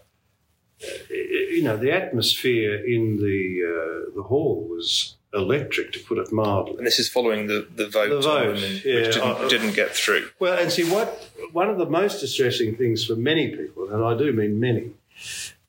[1.11, 6.77] you know, the atmosphere in the uh, the hall was electric, to put it mildly.
[6.77, 9.91] And this is following the, the vote, the vote which yeah, didn't, uh, didn't, get
[9.91, 10.29] through.
[10.39, 14.17] Well, and see, what one of the most distressing things for many people, and I
[14.17, 14.91] do mean many,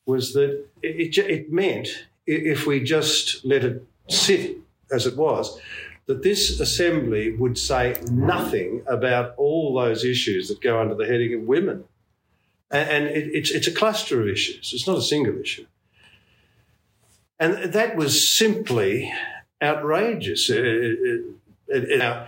[0.06, 4.58] was that it, it meant if we just let it sit
[4.92, 5.60] as it was,
[6.06, 11.34] that this assembly would say nothing about all those issues that go under the heading
[11.34, 11.86] of women.
[12.70, 15.66] And, and it, it's, it's a cluster of issues, it's not a single issue.
[17.40, 19.12] And that was simply
[19.64, 20.50] outrageous.
[20.50, 21.26] It, it,
[21.68, 22.28] it,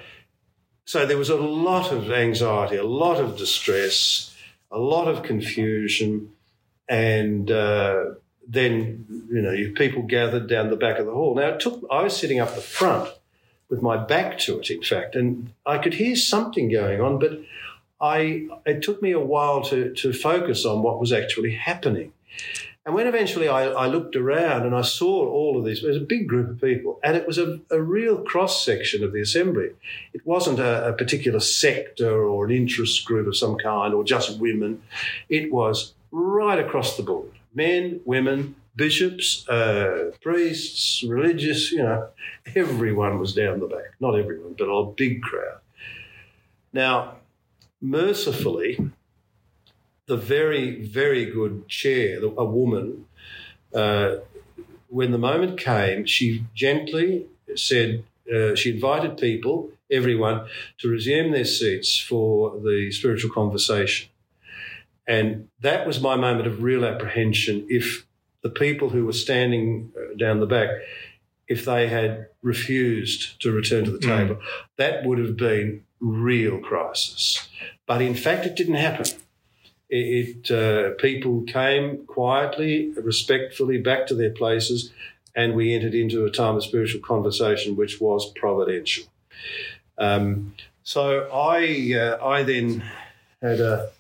[0.86, 4.36] so there was a lot of anxiety, a lot of distress,
[4.72, 6.32] a lot of confusion,
[6.88, 8.06] and uh,
[8.48, 11.36] then you know people gathered down the back of the hall.
[11.36, 11.84] Now it took.
[11.92, 13.10] I was sitting up the front
[13.70, 17.42] with my back to it, in fact, and I could hear something going on, but
[18.00, 22.14] I it took me a while to to focus on what was actually happening.
[22.86, 25.98] And when eventually I, I, looked around and I saw all of these, it was
[25.98, 29.22] a big group of people, and it was a, a real cross section of the
[29.22, 29.72] assembly.
[30.14, 34.40] It wasn't a, a, particular sector or an interest group of some kind or just
[34.40, 34.84] women.
[35.30, 42.10] It was right across the board men, women, bishops, uh, priests, religious, you know,
[42.56, 43.96] everyone was down the back.
[44.00, 45.60] Not everyone, but a big crowd.
[46.74, 47.16] Now,
[47.82, 48.92] mercifully,
[50.08, 53.06] the very, very good chair, a woman,
[53.74, 54.16] uh,
[54.88, 61.46] when the moment came, she gently said, uh, she invited people, everyone, to resume their
[61.46, 64.10] seats for the spiritual conversation.
[65.08, 67.66] And that was my moment of real apprehension.
[67.70, 68.06] If
[68.42, 70.70] the people who were standing uh, down the back,
[71.48, 74.18] if they had refused to return to the mm.
[74.18, 74.42] table,
[74.78, 77.48] that would have been real crisis.
[77.86, 79.06] But in fact, it didn't happen.
[79.90, 84.92] It, uh, people came quietly, respectfully back to their places,
[85.36, 89.06] and we entered into a time of spiritual conversation, which was providential.
[89.98, 92.84] Um, so I, uh, I then
[93.42, 93.92] had a,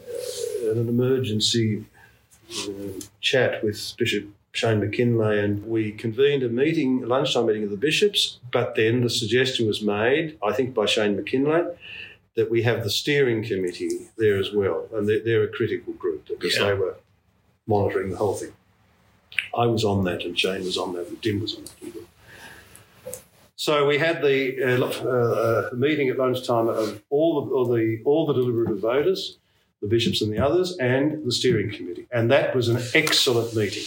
[0.00, 1.84] uh, an emergency
[2.50, 7.70] uh, chat with Bishop Shane Mackinlay, and we convened a meeting, a lunchtime meeting of
[7.70, 8.38] the bishops.
[8.52, 11.64] But then the suggestion was made, I think, by Shane Mackinlay,
[12.36, 16.26] that we have the steering committee there as well, and they're, they're a critical group
[16.26, 16.66] because yeah.
[16.66, 16.96] they were
[17.66, 18.52] monitoring the whole thing.
[19.56, 21.72] I was on that, and Jane was on that, and Tim was on that.
[23.56, 28.02] So we had the uh, uh, uh, meeting at lunchtime of all the, all the
[28.04, 29.38] all the deliberative voters,
[29.80, 33.84] the bishops and the others, and the steering committee, and that was an excellent meeting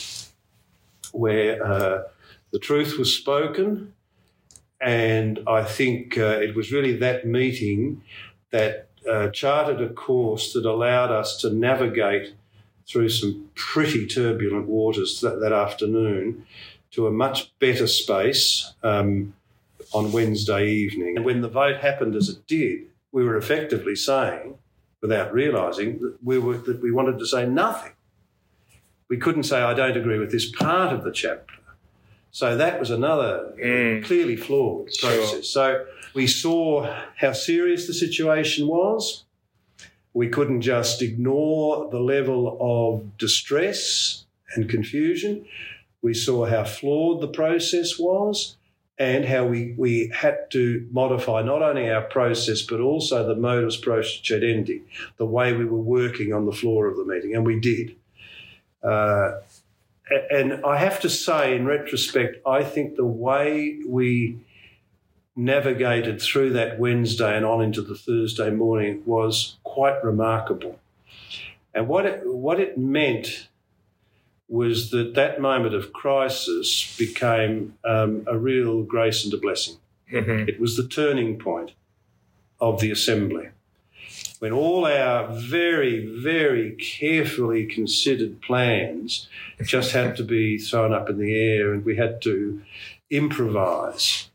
[1.11, 2.03] where uh,
[2.51, 3.93] the truth was spoken,
[4.79, 8.01] and I think uh, it was really that meeting
[8.55, 12.33] that uh, charted a course that allowed us to navigate
[12.87, 16.45] through some pretty turbulent waters that, that afternoon
[16.91, 19.33] to a much better space um,
[19.91, 21.17] on Wednesday evening.
[21.17, 24.57] And when the vote happened as it did, we were effectively saying,
[25.01, 27.91] without realising, that we, were, that we wanted to say nothing.
[29.09, 31.55] We couldn't say, I don't agree with this part of the chapter.
[32.35, 34.03] So that was another mm.
[34.03, 35.29] clearly flawed process.
[35.29, 35.43] Sure.
[35.43, 39.23] So we saw how serious the situation was.
[40.13, 45.45] We couldn't just ignore the level of distress and confusion.
[46.01, 48.57] We saw how flawed the process was
[48.97, 53.79] and how we, we had to modify not only our process but also the modus
[53.79, 54.81] procedendi,
[55.15, 57.95] the way we were working on the floor of the meeting, and we did.
[58.83, 59.39] Uh,
[60.29, 64.37] and I have to say, in retrospect, I think the way we
[65.35, 70.79] navigated through that Wednesday and on into the Thursday morning was quite remarkable.
[71.73, 73.47] And what it, what it meant
[74.47, 79.75] was that that moment of crisis became um, a real grace and a blessing.
[80.11, 80.47] Mm-hmm.
[80.47, 81.71] It was the turning point
[82.61, 83.49] of the assembly
[84.45, 89.27] when all our very, very carefully considered plans
[89.63, 92.61] just had to be thrown up in the air and we had to
[93.09, 94.29] improvise.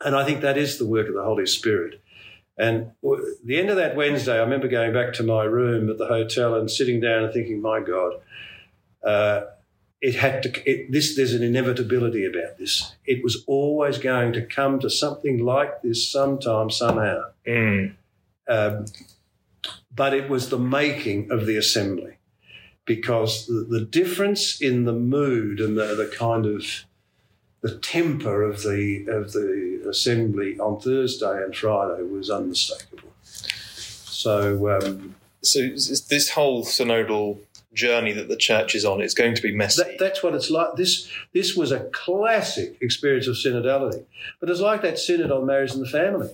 [0.00, 2.00] And I think that is the work of the Holy Spirit.
[2.56, 6.06] And the end of that Wednesday, I remember going back to my room at the
[6.06, 8.12] hotel and sitting down and thinking, my God,
[9.04, 9.40] uh,
[10.00, 12.94] it had to, it, this, there's an inevitability about this.
[13.06, 17.24] It was always going to come to something like this sometime, somehow.
[17.44, 17.94] Mm.
[18.48, 18.84] Um,
[19.94, 22.16] but it was the making of the assembly
[22.84, 26.84] because the, the difference in the mood and the, the kind of
[27.60, 33.10] the temper of the of the assembly on Thursday and Friday was unmistakable.
[33.22, 37.38] So, um, so this whole synodal
[37.72, 39.82] journey that the church is on is going to be messy.
[39.82, 40.74] That, that's what it's like.
[40.76, 44.04] This this was a classic experience of synodality,
[44.40, 46.30] but it's like that synod on marriage and the family.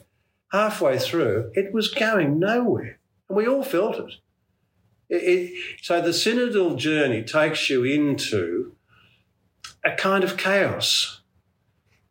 [0.51, 2.99] Halfway through, it was going nowhere.
[3.29, 4.15] And we all felt it.
[5.09, 8.75] it, it so the synodal journey takes you into
[9.85, 11.21] a kind of chaos.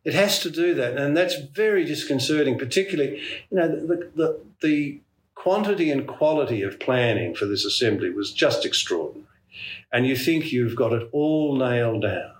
[0.04, 2.58] It has to do that, and that's very disconcerting.
[2.58, 5.00] Particularly, you know, the the, the
[5.36, 9.28] quantity and quality of planning for this assembly was just extraordinary.
[9.92, 12.34] And you think you've got it all nailed down,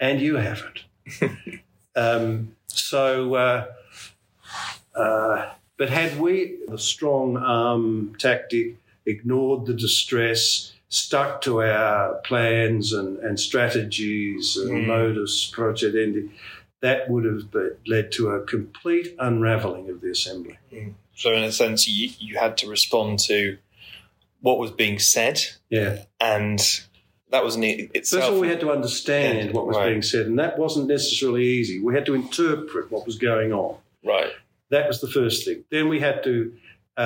[0.00, 0.84] and you haven't.
[1.96, 3.66] um, so, uh,
[4.94, 8.76] uh, but had we the strong arm tactic,
[9.06, 14.86] ignored the distress, stuck to our plans and, and strategies and Mm.
[14.86, 16.30] modus procedendi,
[16.80, 17.44] that would have
[17.86, 20.58] led to a complete unravelling of the assembly.
[21.14, 23.58] So, in a sense, you, you had to respond to
[24.40, 26.04] what was being said, Yeah.
[26.20, 26.60] and
[27.30, 28.22] that was it- itself.
[28.22, 29.88] First of all, we had to understand what was right.
[29.88, 31.80] being said, and that wasn't necessarily easy.
[31.80, 33.76] We had to interpret what was going on.
[34.04, 34.32] right.
[34.70, 35.64] That was the first thing.
[35.70, 36.52] Then we had to
[36.96, 37.00] uh,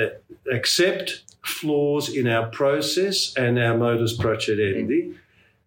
[0.00, 0.08] uh,
[0.52, 5.14] accept flaws in our process and our modus procedendi,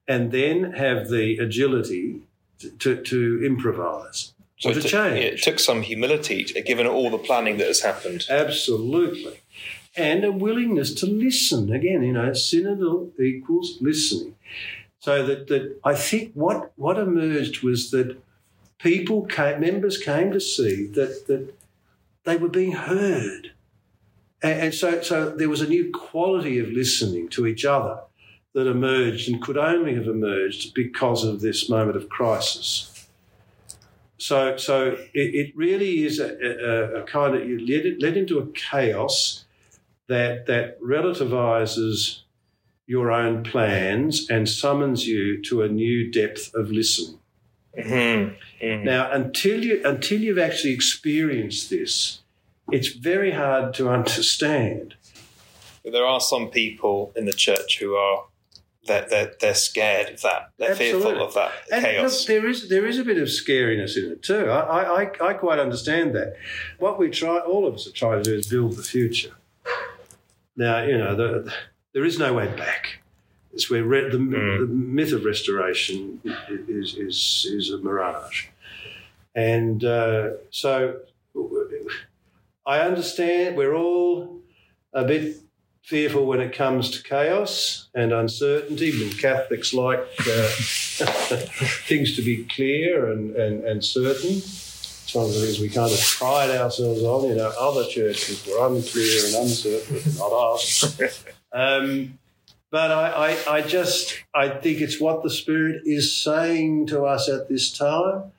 [0.07, 2.22] and then have the agility
[2.59, 5.20] to, to, to improvise it to took- change.
[5.20, 8.26] it took some humility, given all the planning that has happened.
[8.30, 9.39] Absolutely.
[9.95, 11.72] And a willingness to listen.
[11.74, 14.36] Again, you know, synodal equals listening.
[14.99, 18.17] So that, that I think what, what emerged was that
[18.80, 21.53] people came, members came to see that, that
[22.23, 23.51] they were being heard.
[24.41, 27.99] And, and so, so there was a new quality of listening to each other
[28.53, 33.07] that emerged and could only have emerged because of this moment of crisis.
[34.17, 38.39] So, so it, it really is a, a, a kind of you led, led into
[38.39, 39.45] a chaos
[40.07, 42.21] that that relativizes
[42.88, 47.19] your own plans and summons you to a new depth of listening.
[47.78, 48.36] Mhm.
[48.61, 48.84] Mhm.
[48.84, 52.20] Now, until you until you've actually experienced this,
[52.72, 54.95] it's very hard to understand.
[55.84, 58.26] But there are some people in the church who are
[58.86, 60.49] they're, they're, they're scared of that.
[60.57, 62.20] They're fearful of that And chaos.
[62.20, 64.49] look, there is there is a bit of scariness in it too.
[64.49, 66.36] I, I, I- I quite understand that.
[66.80, 69.34] What we try, all of us are trying to do, is build the future.
[70.55, 71.53] Now, you know, the,
[71.93, 72.99] there is no way back.
[73.54, 74.60] It's where re- the, Mm.
[74.60, 78.47] the myth of restoration is is is a mirage,
[79.36, 81.00] and uh, so
[82.66, 84.39] I understand we're all
[84.93, 85.38] a bit
[85.84, 88.91] fearful when it comes to chaos and uncertainty.
[89.04, 90.50] And Catholics like uh,
[91.88, 94.38] things to be clear and, and, and certain.
[94.38, 97.30] It's one of the things we kind of pride ourselves on.
[97.30, 101.00] You know, other churches were unclear and uncertain, but not us.
[101.52, 102.18] Um,
[102.72, 107.30] but I, I, I just I think it's what the Spirit is saying to us
[107.30, 108.32] at this time.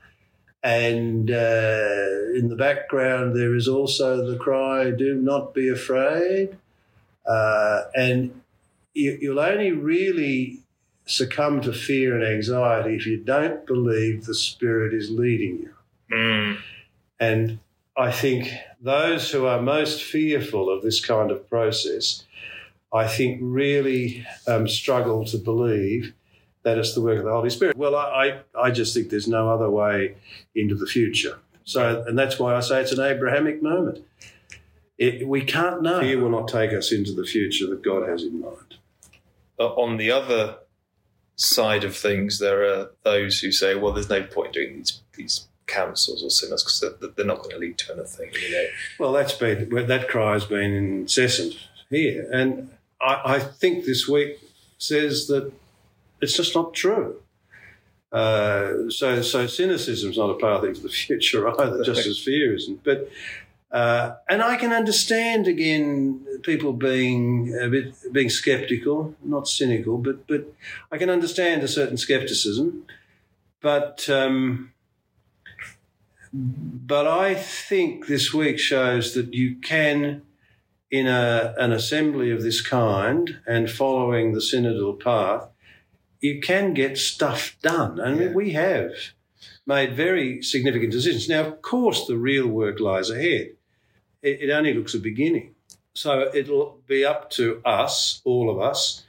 [0.63, 6.57] And uh, in the background, there is also the cry, Do not be afraid.
[7.27, 8.43] Uh, and
[8.93, 10.61] you, you'll only really
[11.07, 15.75] succumb to fear and anxiety if you don't believe the Spirit is leading you.
[16.13, 16.59] Mm.
[17.19, 17.59] And
[17.97, 18.51] I think
[18.81, 22.25] those who are most fearful of this kind of process,
[22.93, 26.13] I think really um, struggle to believe
[26.63, 27.77] that it's the work of the Holy Spirit.
[27.77, 30.17] Well, I, I, I just think there's no other way
[30.55, 31.39] into the future.
[31.65, 34.05] So, and that's why I say it's an Abrahamic moment.
[34.99, 36.01] It, we can't know.
[36.01, 38.75] Fear will not take us into the future that God has in mind.
[39.57, 40.57] But on the other
[41.37, 45.49] side of things, there are those who say, well, there's no point doing these, these
[45.67, 48.31] councils or synods because they're, they're not going to lead to anything.
[48.43, 48.65] You know?
[48.99, 51.55] Well, that's been that cry has been incessant
[51.89, 52.71] here, and
[53.01, 54.39] I, I think this week
[54.79, 55.53] says that
[56.21, 57.21] it's just not true.
[58.13, 62.55] Uh, so, so cynicism is not a path into the future either, just as fear
[62.55, 62.83] isn't.
[62.85, 63.09] But
[63.71, 70.27] uh, and I can understand again people being a bit being sceptical, not cynical, but
[70.27, 70.53] but
[70.91, 72.85] I can understand a certain skepticism.
[73.61, 74.73] But um,
[76.33, 80.23] but I think this week shows that you can,
[80.91, 85.49] in a, an assembly of this kind and following the synodal path,
[86.21, 87.99] you can get stuff done.
[88.01, 88.33] And Yeah.
[88.33, 88.93] we have
[89.67, 91.29] made very significant decisions.
[91.29, 93.53] Now, of course, the real work lies ahead.
[94.23, 95.55] It, it only looks a beginning.
[95.95, 99.05] So it'll be up to us, all of us,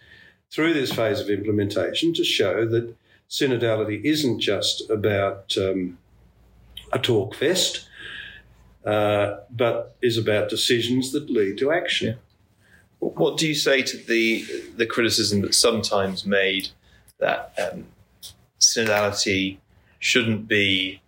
[0.51, 2.95] through this phase of implementation to show that
[3.29, 5.97] synodality isn't just about um,
[6.91, 7.88] a talk fest,
[8.86, 12.17] uh, but is about decisions that lead to action.
[12.99, 16.69] What what do you say to the the criticism that's sometimes made
[17.19, 17.86] that um,
[18.59, 19.57] synodality
[19.99, 21.01] shouldn't be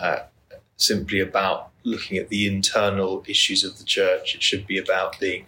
[0.00, 0.20] uh,
[0.76, 4.34] simply about looking at the internal issues of the church?
[4.34, 5.44] It should be about being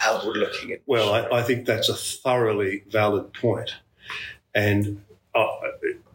[0.00, 0.72] outward looking.
[0.72, 3.74] At Well, I, I think that's a thoroughly valid point.
[4.54, 5.02] And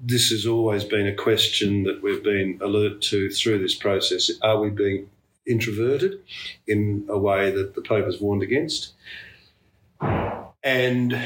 [0.01, 4.29] this has always been a question that we've been alert to through this process.
[4.41, 5.09] Are we being
[5.45, 6.21] introverted
[6.67, 8.93] in a way that the Pope has warned against?
[10.63, 11.19] And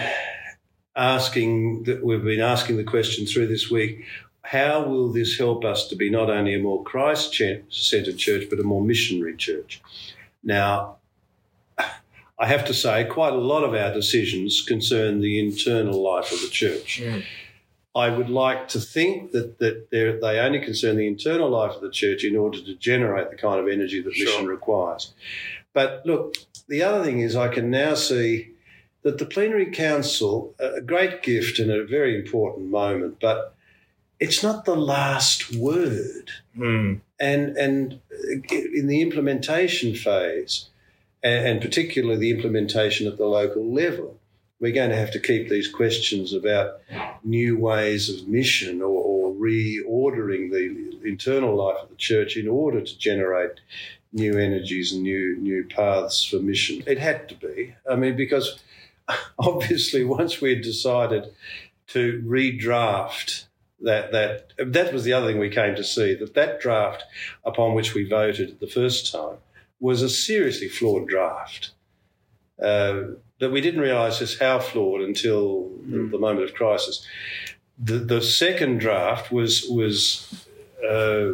[0.95, 4.05] asking that we've been asking the question through this week
[4.47, 7.35] how will this help us to be not only a more Christ
[7.69, 9.81] centered church, but a more missionary church?
[10.41, 10.97] Now,
[12.39, 16.39] I have to say, quite a lot of our decisions concern the internal life of
[16.39, 17.01] the church.
[17.03, 17.25] Mm.
[17.97, 21.89] I would like to think that, that they only concern the internal life of the
[21.89, 24.25] church in order to generate the kind of energy that sure.
[24.27, 25.13] mission requires.
[25.73, 26.35] But look,
[26.67, 28.51] the other thing is, I can now see
[29.01, 33.55] that the plenary council, a great gift and a very important moment, but
[34.19, 36.29] it's not the last word.
[36.55, 37.01] Mm.
[37.19, 37.99] And and
[38.51, 40.69] in the implementation phase,
[41.23, 44.16] and, and particularly the implementation at the local level,
[44.60, 46.80] we're going to have to keep these questions about
[47.24, 52.82] new ways of mission or, or reordering the internal life of the church in order
[52.82, 53.60] to generate
[54.14, 56.82] new energies and new new paths for mission.
[56.88, 57.76] It had to be.
[57.89, 58.60] I mean, because
[59.39, 61.34] obviously once we'd decided
[61.88, 63.45] to redraft
[63.82, 67.03] that that that was the other thing we came to see that that draft
[67.45, 69.38] upon which we voted the first time
[69.80, 71.72] was a seriously flawed draft.
[72.62, 73.03] Uh,
[73.39, 76.11] that we didn't realise just how flawed until mm.
[76.11, 77.05] the, moment of crisis.
[77.77, 80.47] The, the second draft was was
[80.83, 81.33] uh,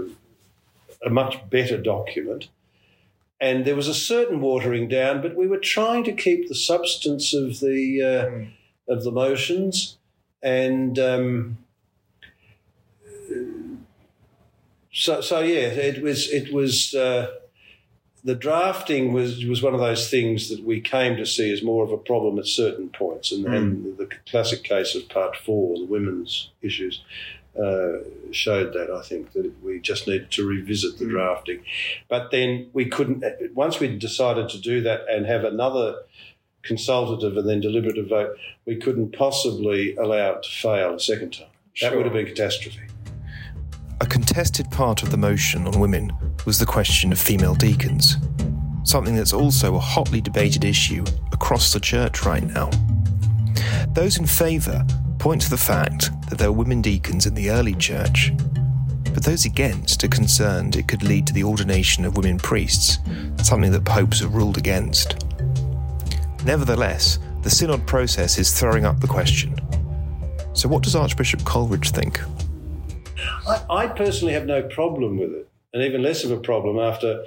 [1.06, 2.49] a much better document,
[3.39, 7.34] and there was a certain watering down, but we were trying to keep the substance
[7.34, 8.51] of the uh, mm.
[8.89, 9.97] of the motions,
[10.41, 11.58] and um,
[14.91, 16.93] so so yeah, it was it was.
[16.93, 17.28] Uh,
[18.24, 21.84] the drafting was was one of those things that we came to see as more
[21.84, 23.56] of a problem at certain points, and, mm.
[23.56, 27.04] and the classic case of Part Four, the women's issues,
[27.62, 27.98] uh,
[28.32, 28.90] showed that.
[28.90, 31.12] I think that we just needed to revisit the mm.
[31.12, 31.64] drafting,
[32.08, 33.24] but then we couldn't.
[33.54, 36.04] Once we decided to do that and have another
[36.62, 41.48] consultative and then deliberative vote, we couldn't possibly allow it to fail a second time.
[41.82, 42.80] That would have been catastrophe.
[44.04, 46.12] A contested part of the motion on women
[46.45, 48.18] was the question of female deacons,
[48.84, 52.70] something that's also a hotly debated issue across the church right now.
[53.93, 54.86] Those in favour
[55.20, 58.34] point to the fact that there were women deacons in the early church,
[59.14, 62.99] but those against are concerned it could lead to the ordination of women priests,
[63.41, 65.26] something that popes have ruled against.
[66.43, 69.56] Nevertheless, the synod process is throwing up the question.
[70.51, 72.20] So, what does Archbishop Coleridge think?
[73.48, 77.26] I, I personally have no problem with it, and even less of a problem after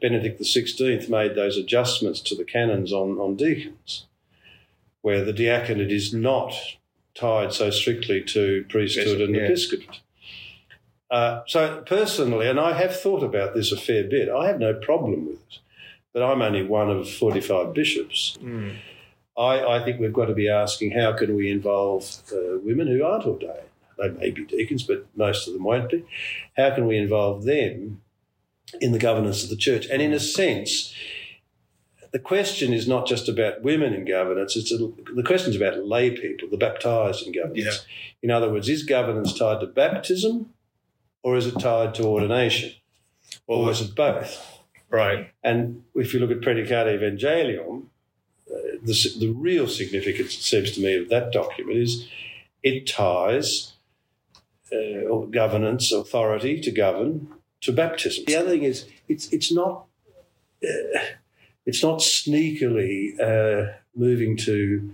[0.00, 4.06] Benedict XVI made those adjustments to the canons on, on deacons,
[5.02, 6.54] where the diaconate is not
[7.14, 9.42] tied so strictly to priesthood and yeah.
[9.42, 10.00] episcopate.
[11.10, 14.74] Uh, so personally, and I have thought about this a fair bit, I have no
[14.74, 15.58] problem with it.
[16.12, 18.36] But I'm only one of 45 bishops.
[18.42, 18.76] Mm.
[19.36, 23.04] I, I, think we've got to be asking how can we involve uh, women who
[23.04, 23.68] aren't ordained?
[23.98, 26.04] They may be deacons, but most of them won't be.
[26.56, 28.02] How can we involve them
[28.80, 29.86] in the governance of the church?
[29.90, 30.94] And in a sense,
[32.12, 34.78] the question is not just about women in governance, it's a,
[35.14, 37.64] the question is about lay people, the baptized in governance.
[37.64, 37.72] Yeah.
[38.22, 40.50] In other words, is governance tied to baptism
[41.22, 42.72] or is it tied to ordination?
[43.46, 44.60] Or is it both?
[44.88, 45.30] Right.
[45.42, 47.86] And if you look at Praedicate Evangelium,
[48.50, 52.08] uh, the, the real significance, it seems to me, of that document is
[52.62, 53.74] it ties
[54.72, 57.28] uh, governance authority to govern
[57.60, 58.24] to baptism.
[58.26, 59.86] The other thing is it's it's not
[60.62, 60.98] uh,
[61.64, 64.92] it's not sneakily uh, moving to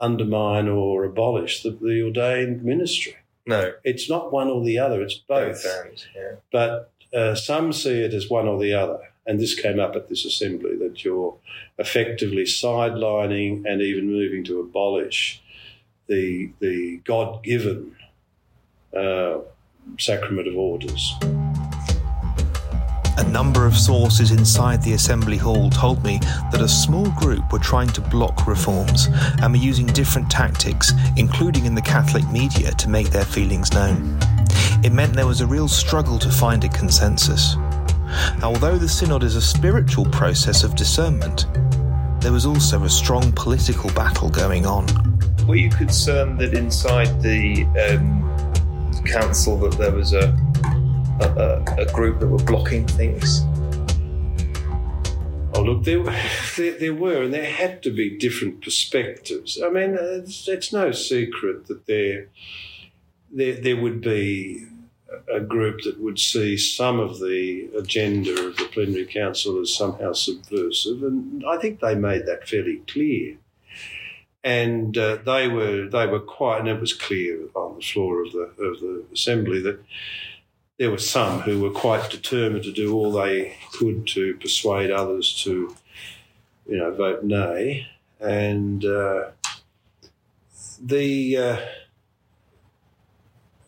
[0.00, 3.14] undermine or abolish the, the, ordained ministry.
[3.46, 5.00] No, it's not one or the other.
[5.02, 5.64] It's both.
[6.16, 6.36] yeah.
[6.50, 8.98] But uh, some see it as one or the other.
[9.24, 11.36] And this came up at this assembly that you're
[11.78, 15.40] effectively sidelining and even moving to abolish
[16.08, 17.96] the the God given
[18.96, 19.38] uh,
[19.98, 21.14] sacrament of orders.
[23.18, 26.18] A number of sources inside the Assembly Hall told me
[26.50, 29.08] that a small group were trying to block reforms
[29.42, 34.18] and were using different tactics, including in the Catholic media, to make their feelings known.
[34.82, 37.56] It meant there was a real struggle to find a consensus.
[38.42, 41.46] Although the Synod is a spiritual process of discernment,
[42.20, 44.86] there was also a strong political battle going on.
[45.46, 48.51] Were you concerned that inside the um,
[49.04, 50.36] council that there was a,
[51.20, 53.42] a, a group that were blocking things?
[55.54, 56.02] Oh, look, there,
[56.56, 59.60] there, there, were, and there had to be different perspectives.
[59.62, 62.28] I mean, uh, it's, it's no secret that there,
[63.30, 64.66] there, there would be
[65.32, 70.12] a group that would see some of the agenda of the plenary council as somehow
[70.12, 73.36] subversive, and I think they made that fairly clear.
[74.44, 78.32] And uh, they were they were quite, and it was clear on the floor of
[78.32, 79.78] the of the assembly that
[80.78, 85.40] there were some who were quite determined to do all they could to persuade others
[85.44, 85.76] to,
[86.66, 87.86] you know, vote nay,
[88.20, 89.30] and uh,
[90.80, 91.36] the.
[91.36, 91.60] Uh,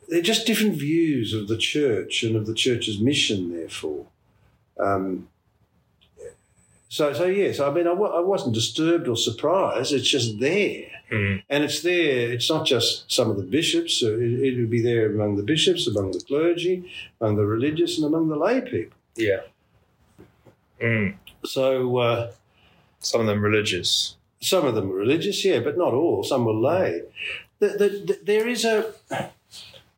[0.09, 4.07] they're just different views of the church and of the church's mission, therefore.
[4.79, 5.29] Um,
[6.97, 9.93] so, so yes, I mean, I w- I wasn't disturbed or surprised.
[9.93, 10.87] It's just there.
[11.11, 11.43] Mm.
[11.51, 15.07] And it's there, it's not just some of the bishops, it, it would be there
[15.15, 16.77] among the bishops, among the clergy,
[17.21, 18.97] among the religious, and among the lay people.
[19.17, 19.41] Yeah.
[20.81, 21.15] Mm.
[21.45, 22.31] So, uh,
[23.01, 24.17] Some of them religious.
[24.41, 26.23] some of them religious, yeah, but not all.
[26.25, 27.03] Some were lay.
[27.61, 28.77] The, the, the, there is a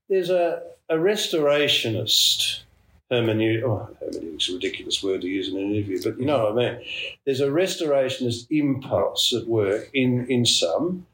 [0.09, 2.63] there's a, a restorationist
[3.11, 3.63] hermeneutic.
[3.63, 6.73] Oh, hermeneutic's a ridiculous word to use in an interview, but you know what I
[6.73, 6.85] mean.
[7.25, 11.07] There's a restorationist impulse at work in in some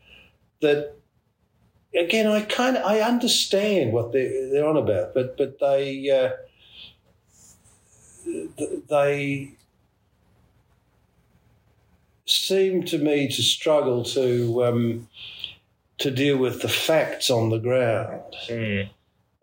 [0.61, 0.95] that.
[1.95, 6.31] Again, I kind of I understand what they're, they're on about, but but they uh,
[8.89, 9.53] they
[12.25, 15.09] seem to me to struggle to um,
[15.99, 18.23] to deal with the facts on the ground.
[18.49, 18.91] Mm.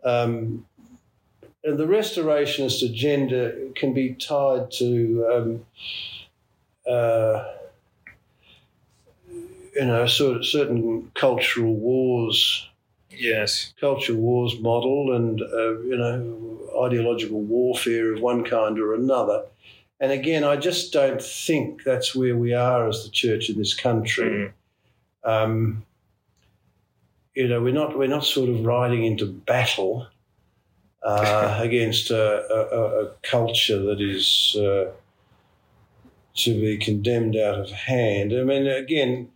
[0.03, 0.65] Um,
[1.63, 5.65] and the restorationist agenda can be tied to, um,
[6.89, 7.45] uh,
[9.75, 12.67] you know, sort of certain cultural wars,
[13.11, 13.73] Yes.
[13.79, 19.43] cultural wars model, and uh, you know, ideological warfare of one kind or another.
[19.99, 23.73] And again, I just don't think that's where we are as the church in this
[23.73, 24.53] country.
[25.25, 25.29] Mm.
[25.29, 25.85] Um,
[27.35, 30.07] you know, we're not we're not sort of riding into battle
[31.03, 34.91] uh, against a, a, a culture that is uh,
[36.35, 38.33] to be condemned out of hand.
[38.33, 39.29] I mean, again,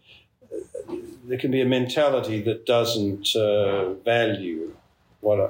[1.26, 4.74] there can be a mentality that doesn't uh, value
[5.22, 5.50] what uh,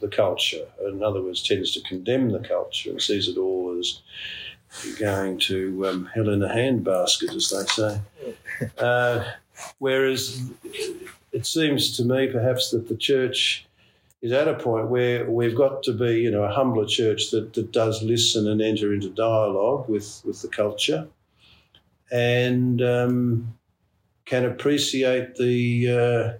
[0.00, 0.66] the culture.
[0.86, 4.00] In other words, tends to condemn the culture and sees it all as
[4.98, 8.00] going to um, hell in a handbasket, as they say.
[8.78, 9.24] Uh,
[9.78, 10.48] whereas
[11.32, 13.66] it seems to me perhaps that the church
[14.24, 17.52] is at a point where we've got to be, you know, a humbler church that,
[17.52, 21.06] that does listen and enter into dialogue with, with the culture
[22.10, 23.54] and um,
[24.24, 26.38] can appreciate the uh,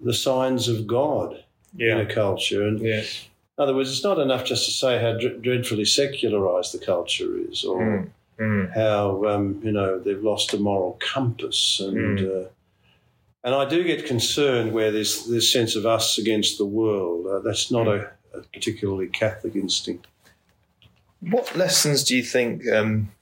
[0.00, 1.42] the signs of God
[1.78, 2.62] in a culture.
[2.66, 3.26] And Yes.
[3.58, 7.36] in other words, it's not enough just to say how dr- dreadfully secularized the culture
[7.50, 8.10] is or Mm.
[8.40, 8.74] Mm.
[8.74, 12.44] how um, you know they've lost a moral compass and uh,
[13.44, 17.26] and I do get concerned where there's this sense of us against the world.
[17.26, 20.06] Uh, that's not a, a particularly Catholic instinct.
[21.20, 23.12] What lessons do you think um,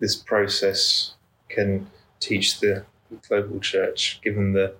[0.00, 1.14] this process
[1.48, 1.86] can
[2.18, 2.84] teach the
[3.28, 4.74] global church, given the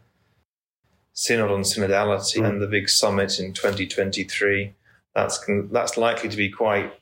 [1.12, 2.48] synod on synodality Mm.
[2.48, 4.74] and the big summit in 2023?
[5.14, 6.92] That's that's likely to be quite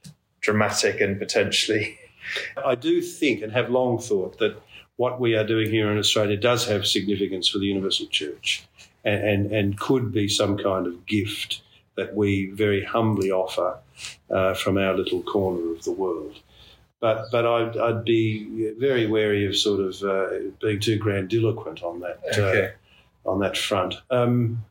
[0.41, 1.99] dramatic and potentially.
[2.65, 4.61] I do think and have long thought that
[4.99, 8.67] what we are doing here in Australia does have significance for the universal church
[9.05, 11.63] and, and, and could be some kind of gift
[11.97, 13.79] that we very humbly offer
[14.29, 16.41] uh, from our little corner of the world.
[17.01, 22.01] But, but I'd, I'd be very wary of sort of uh, being too grandiloquent on
[22.01, 22.67] that Okay.
[22.67, 23.95] uh, on that front.
[24.11, 24.65] Um,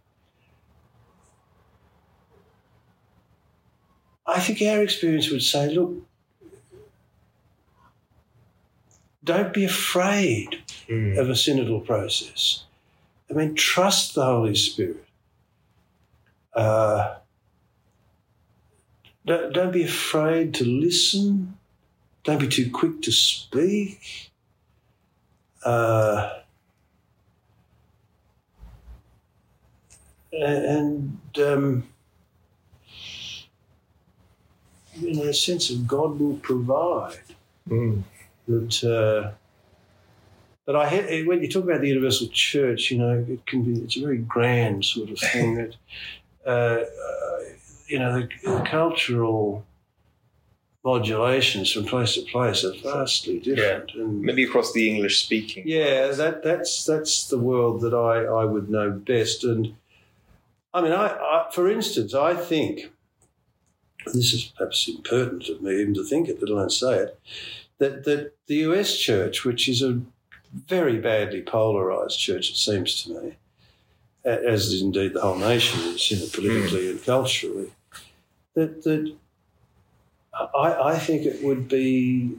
[4.25, 5.93] I think our experience would say, look,
[9.27, 11.17] don't be afraid Mm.
[11.19, 12.63] of a synodal process.
[13.29, 15.03] I mean, trust the Holy Spirit.
[16.53, 17.15] Uh,
[19.25, 21.57] don't, don't be afraid to listen.
[22.23, 24.31] Don't be too quick to speak.
[25.65, 26.39] Uh,
[30.31, 31.83] and um,
[34.95, 37.19] you know, a sense of God will provide
[37.69, 38.03] Mm.
[38.47, 38.83] That.
[38.83, 39.31] Uh,
[40.65, 43.79] but I had, when you talk about the universal church, you know, it can be
[43.81, 45.75] it's a very grand sort of thing that,
[46.45, 47.39] uh, uh,
[47.87, 49.65] you know, the, the cultural
[50.83, 53.91] modulations from place to place are vastly different.
[53.93, 55.63] And Maybe across the English speaking.
[55.65, 59.43] yeah, that that's that's the world that I, I would know best.
[59.43, 59.75] And
[60.73, 62.91] I mean, I, I for instance, I think
[64.05, 67.19] this is perhaps impertinent of me even to think it, but I don't say it.
[67.79, 70.01] That that the US church, which is a
[70.67, 73.35] very badly polarized church, it seems to me,
[74.23, 76.91] as indeed the whole nation is, you know, politically hmm.
[76.91, 77.71] and culturally,
[78.55, 79.15] that, that
[80.33, 82.37] I, I think it would be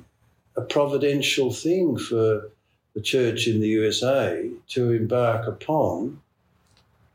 [0.57, 2.51] a providential thing for
[2.95, 6.21] the church in the USA to embark upon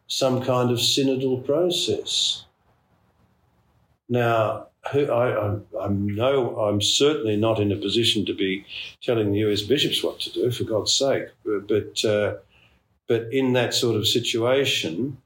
[0.07, 2.45] some kind of synodal process.
[4.07, 8.65] Now, I, I'm no, I'm certainly not in a position to be
[9.01, 11.27] telling the US bishops what to do, for God's sake.
[11.45, 12.35] But, uh,
[13.07, 15.17] but in that sort of situation,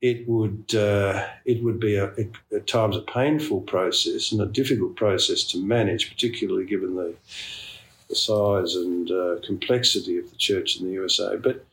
[0.00, 4.46] it would uh, it would be a, a, at times a painful process and a
[4.46, 7.14] difficult process to manage, particularly given the,
[8.08, 11.36] the size and uh, complexity of the church in the USA.
[11.36, 11.64] But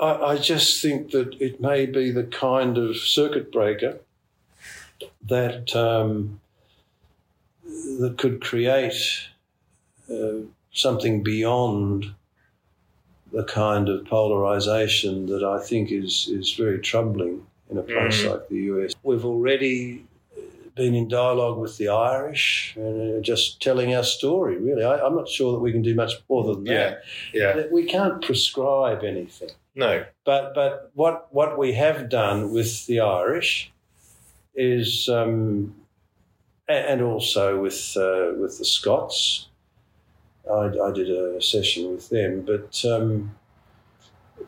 [0.00, 4.00] I, I just think that it may be the kind of circuit breaker
[5.28, 6.40] that um,
[8.00, 9.28] that could create
[10.10, 10.40] uh,
[10.72, 12.14] something beyond
[13.32, 18.30] the kind of polarization that I think is is very troubling in a place Mm.
[18.30, 18.94] like the US.
[19.02, 20.04] We've already
[20.76, 24.56] been in dialogue with the Irish and uh, just telling our story.
[24.58, 27.02] Really, I, I'm not sure that we can do much more than that.
[27.32, 27.52] Yeah.
[27.52, 29.50] That We can't prescribe anything.
[29.74, 30.04] No.
[30.24, 33.72] But but what what we have done with the Irish
[34.56, 35.74] is, um,
[36.68, 39.48] and also with uh, with the Scots.
[40.50, 43.34] I, I did a session with them, but um,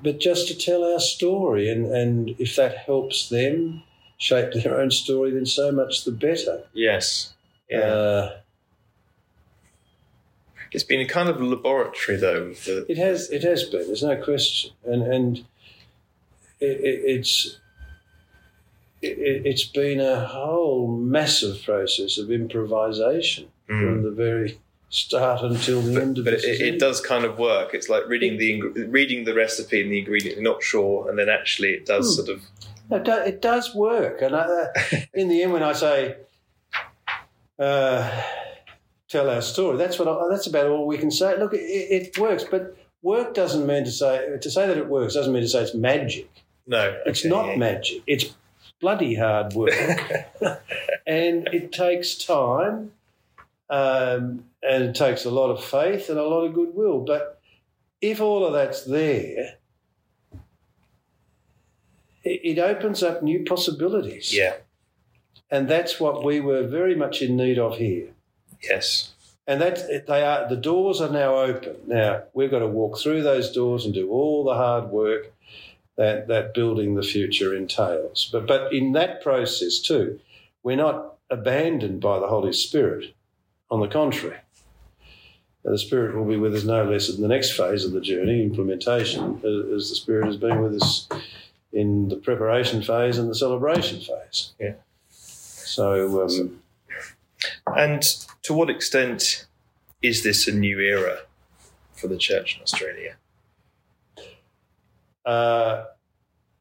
[0.03, 3.83] but just to tell our story, and, and if that helps them
[4.17, 6.65] shape their own story, then so much the better.
[6.73, 7.35] Yes.
[7.71, 7.79] Yeah.
[7.79, 8.37] Uh,
[10.71, 12.53] it's been a kind of laboratory, though.
[12.53, 13.31] The, It has.
[13.31, 13.87] It has been.
[13.87, 15.39] There's no question, and and
[16.61, 17.59] it, it, it's
[19.03, 24.03] it, it's been a whole massive process of improvisation from Mm.
[24.05, 24.59] the very
[24.91, 27.75] start until the end of but it, is it does kind of work.
[27.75, 30.37] It's like reading the ing- reading the recipe and the ingredient.
[30.37, 32.25] You're not sure, and then actually it does Hmm.
[32.25, 32.43] sort of.
[32.91, 34.69] It, do, it does work, and I,
[35.15, 36.17] in the end, when I say
[37.59, 38.23] uh,
[39.09, 41.39] tell our story, that's what I, that's about all we can say.
[41.39, 45.15] Look, it, it works, but work doesn't mean to say to say that it works
[45.15, 46.31] doesn't mean to say it's magic.
[46.67, 47.57] No, It's okay, not yeah.
[47.57, 48.03] magic.
[48.07, 48.35] It's
[48.81, 49.73] bloody hard work,
[51.07, 52.93] and it takes time,
[53.71, 57.01] um, and it takes a lot of faith and a lot of goodwill.
[57.01, 57.41] But
[58.01, 59.57] if all of that's there,
[62.25, 64.35] it, it opens up new possibilities.
[64.35, 64.55] Yeah.
[65.51, 68.09] and that's what we were very much in need of here.
[68.63, 69.13] Yes.
[69.47, 71.77] And that they are the doors are now open.
[71.87, 75.33] Now we've got to walk through those doors and do all the hard work
[75.99, 78.31] that that building the future entails.
[78.33, 80.19] But but in that process too,
[80.63, 83.15] we're not abandoned by the Holy Spirit.
[83.71, 84.39] On the contrary,
[85.63, 88.43] the Spirit will be with us no less in the next phase of the journey,
[88.43, 89.35] implementation,
[89.77, 91.07] as the Spirit has been with us
[91.71, 94.55] in the preparation phase and the celebration phase.
[94.59, 94.77] Yeah.
[95.11, 96.25] So.
[96.25, 96.63] Um,
[97.77, 98.03] And
[98.43, 99.47] to what extent
[100.03, 101.19] is this a new era
[101.95, 103.17] for the church in Australia?
[105.29, 105.85] Uh,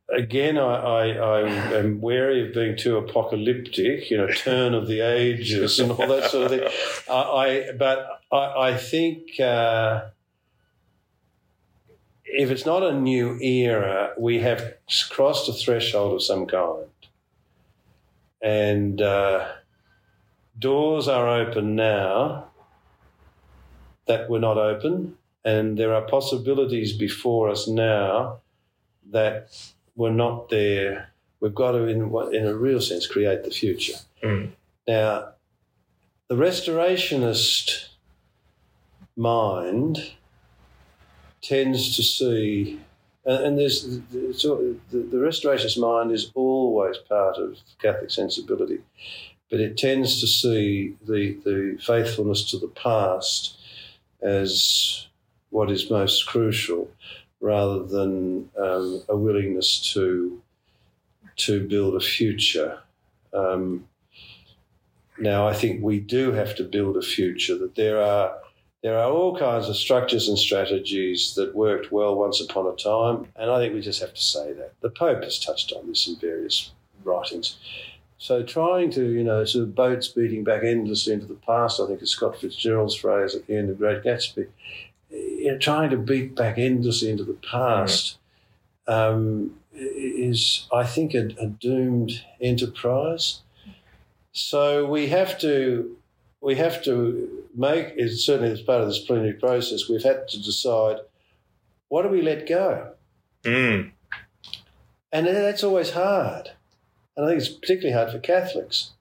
[0.10, 1.40] again, I, I, I
[1.78, 6.30] am wary of being too apocalyptic, you know, turn of the ages and all that
[6.30, 6.70] sort of thing.
[7.10, 10.10] I, I but I, I think uh,
[12.26, 14.74] if it's not a new era, we have
[15.10, 16.88] crossed a threshold of some kind,
[18.42, 19.48] and uh,
[20.60, 22.50] doors are open now
[24.08, 25.16] that were not open,
[25.46, 28.42] and there are possibilities before us now
[29.12, 29.50] that
[29.96, 31.10] were not there.
[31.40, 32.02] We've got to, in,
[32.34, 33.98] in a real sense, create the future.
[34.24, 34.52] Mm.
[34.88, 35.34] Now,
[36.28, 37.90] the restorationist
[39.16, 40.14] mind
[41.42, 42.80] tends to see,
[43.26, 44.00] and, and there's
[44.38, 48.80] so the, the restorationist mind is always part of Catholic sensibility,
[49.50, 53.58] but it tends to see the, the faithfulness to the past
[54.22, 55.08] as
[55.50, 56.90] what is most crucial
[57.40, 60.42] rather than um, a willingness to
[61.36, 62.80] to build a future.
[63.34, 63.88] Um,
[65.20, 67.58] now, I think we do have to build a future.
[67.58, 68.38] That there are
[68.84, 73.32] there are all kinds of structures and strategies that worked well once upon a time,
[73.36, 76.08] and I think we just have to say that the Pope has touched on this
[76.08, 76.72] in various
[77.04, 77.58] writings.
[78.20, 81.88] So, trying to you know sort of boats beating back endlessly into the past, I
[81.88, 84.48] think is Scott Fitzgerald's phrase at the end of Great Gatsby
[85.48, 88.18] you know, trying to beat back endlessly into the past
[88.86, 93.44] um, is, I think, a, a doomed enterprise.
[94.34, 95.96] So we have to
[96.42, 99.88] we have to make it's certainly as part of this plenary process.
[99.88, 100.98] We've had to decide
[101.88, 102.92] what do we let go.
[103.44, 103.92] Mm.
[105.14, 106.52] And that's always hard.
[107.16, 108.92] And I think it's particularly hard for Catholics.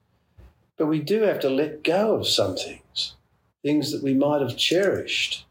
[0.77, 3.15] But we do have to let go of some things,
[3.63, 5.45] things that we might have cherished.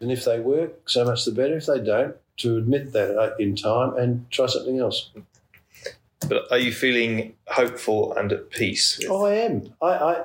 [0.00, 1.56] And if they work, so much the better.
[1.56, 5.10] If they don't, to admit that in time and try something else.
[6.28, 8.98] But are you feeling hopeful and at peace?
[8.98, 9.74] With- oh, I am.
[9.80, 10.24] I, I,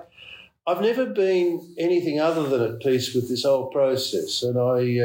[0.68, 4.44] I've never been anything other than at peace with this whole process.
[4.44, 5.00] And I,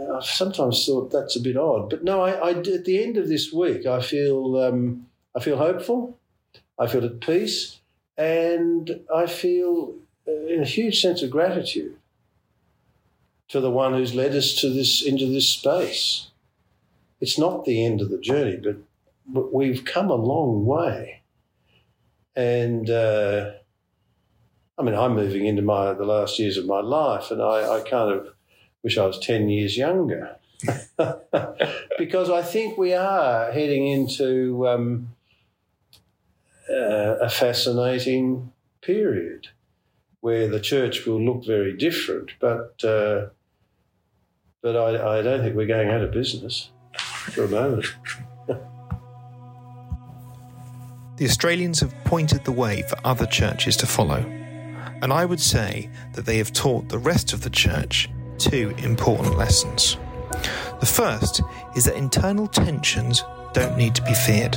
[0.00, 1.90] uh, I've sometimes thought that's a bit odd.
[1.90, 5.56] But no, I, I at the end of this week, I feel, um, I feel
[5.56, 6.18] hopeful.
[6.78, 7.78] I feel at peace.
[8.16, 9.94] And I feel
[10.26, 11.96] in a huge sense of gratitude
[13.50, 16.28] to the one who's led us to this into this space.
[17.20, 18.76] It's not the end of the journey, but,
[19.26, 21.22] but we've come a long way.
[22.34, 23.50] And uh,
[24.78, 27.80] I mean, I'm moving into my the last years of my life, and I, I
[27.80, 28.28] kind of
[28.82, 30.36] wish I was ten years younger,
[31.98, 35.08] because I think we are heading into um,
[36.70, 39.48] uh, a fascinating period
[40.20, 43.26] where the church will look very different, but uh,
[44.62, 47.86] but I, I don't think we're going out of business for a moment.
[51.16, 54.18] the Australians have pointed the way for other churches to follow,
[55.02, 58.08] and I would say that they have taught the rest of the church
[58.38, 59.96] two important lessons.
[60.80, 61.42] The first
[61.74, 64.56] is that internal tensions don't need to be feared.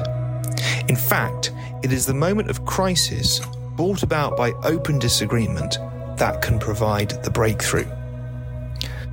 [0.89, 1.51] In fact,
[1.82, 3.41] it is the moment of crisis
[3.76, 5.78] brought about by open disagreement
[6.18, 7.88] that can provide the breakthrough.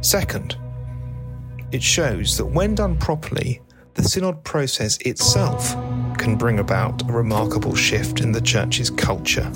[0.03, 0.57] Second,
[1.73, 3.61] it shows that when done properly,
[3.95, 5.75] the synod process itself
[6.18, 9.51] can bring about a remarkable shift in the church's culture.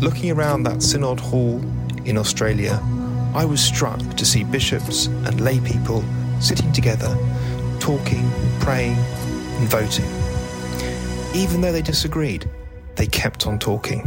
[0.00, 1.60] Looking around that synod hall
[2.04, 2.80] in Australia,
[3.34, 6.04] I was struck to see bishops and lay people
[6.40, 7.16] sitting together,
[7.80, 8.30] talking,
[8.60, 10.06] praying, and voting.
[11.34, 12.48] Even though they disagreed,
[12.94, 14.06] they kept on talking.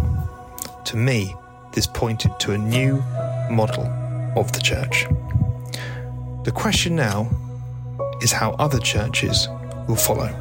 [0.85, 1.35] To me,
[1.73, 3.03] this pointed to a new
[3.51, 3.85] model
[4.35, 5.05] of the church.
[6.49, 7.29] The question now
[8.23, 9.47] is how other churches
[9.87, 10.33] will follow.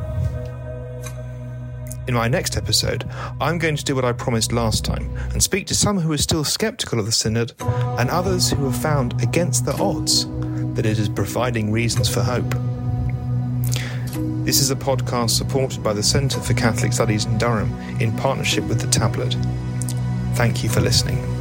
[2.09, 3.07] In my next episode,
[3.43, 6.17] I'm going to do what I promised last time and speak to some who are
[6.17, 10.27] still sceptical of the Synod and others who have found against the odds
[10.77, 12.55] that it is providing reasons for hope.
[14.47, 18.65] This is a podcast supported by the Centre for Catholic Studies in Durham in partnership
[18.65, 19.37] with The Tablet.
[20.37, 21.38] Thank you for listening.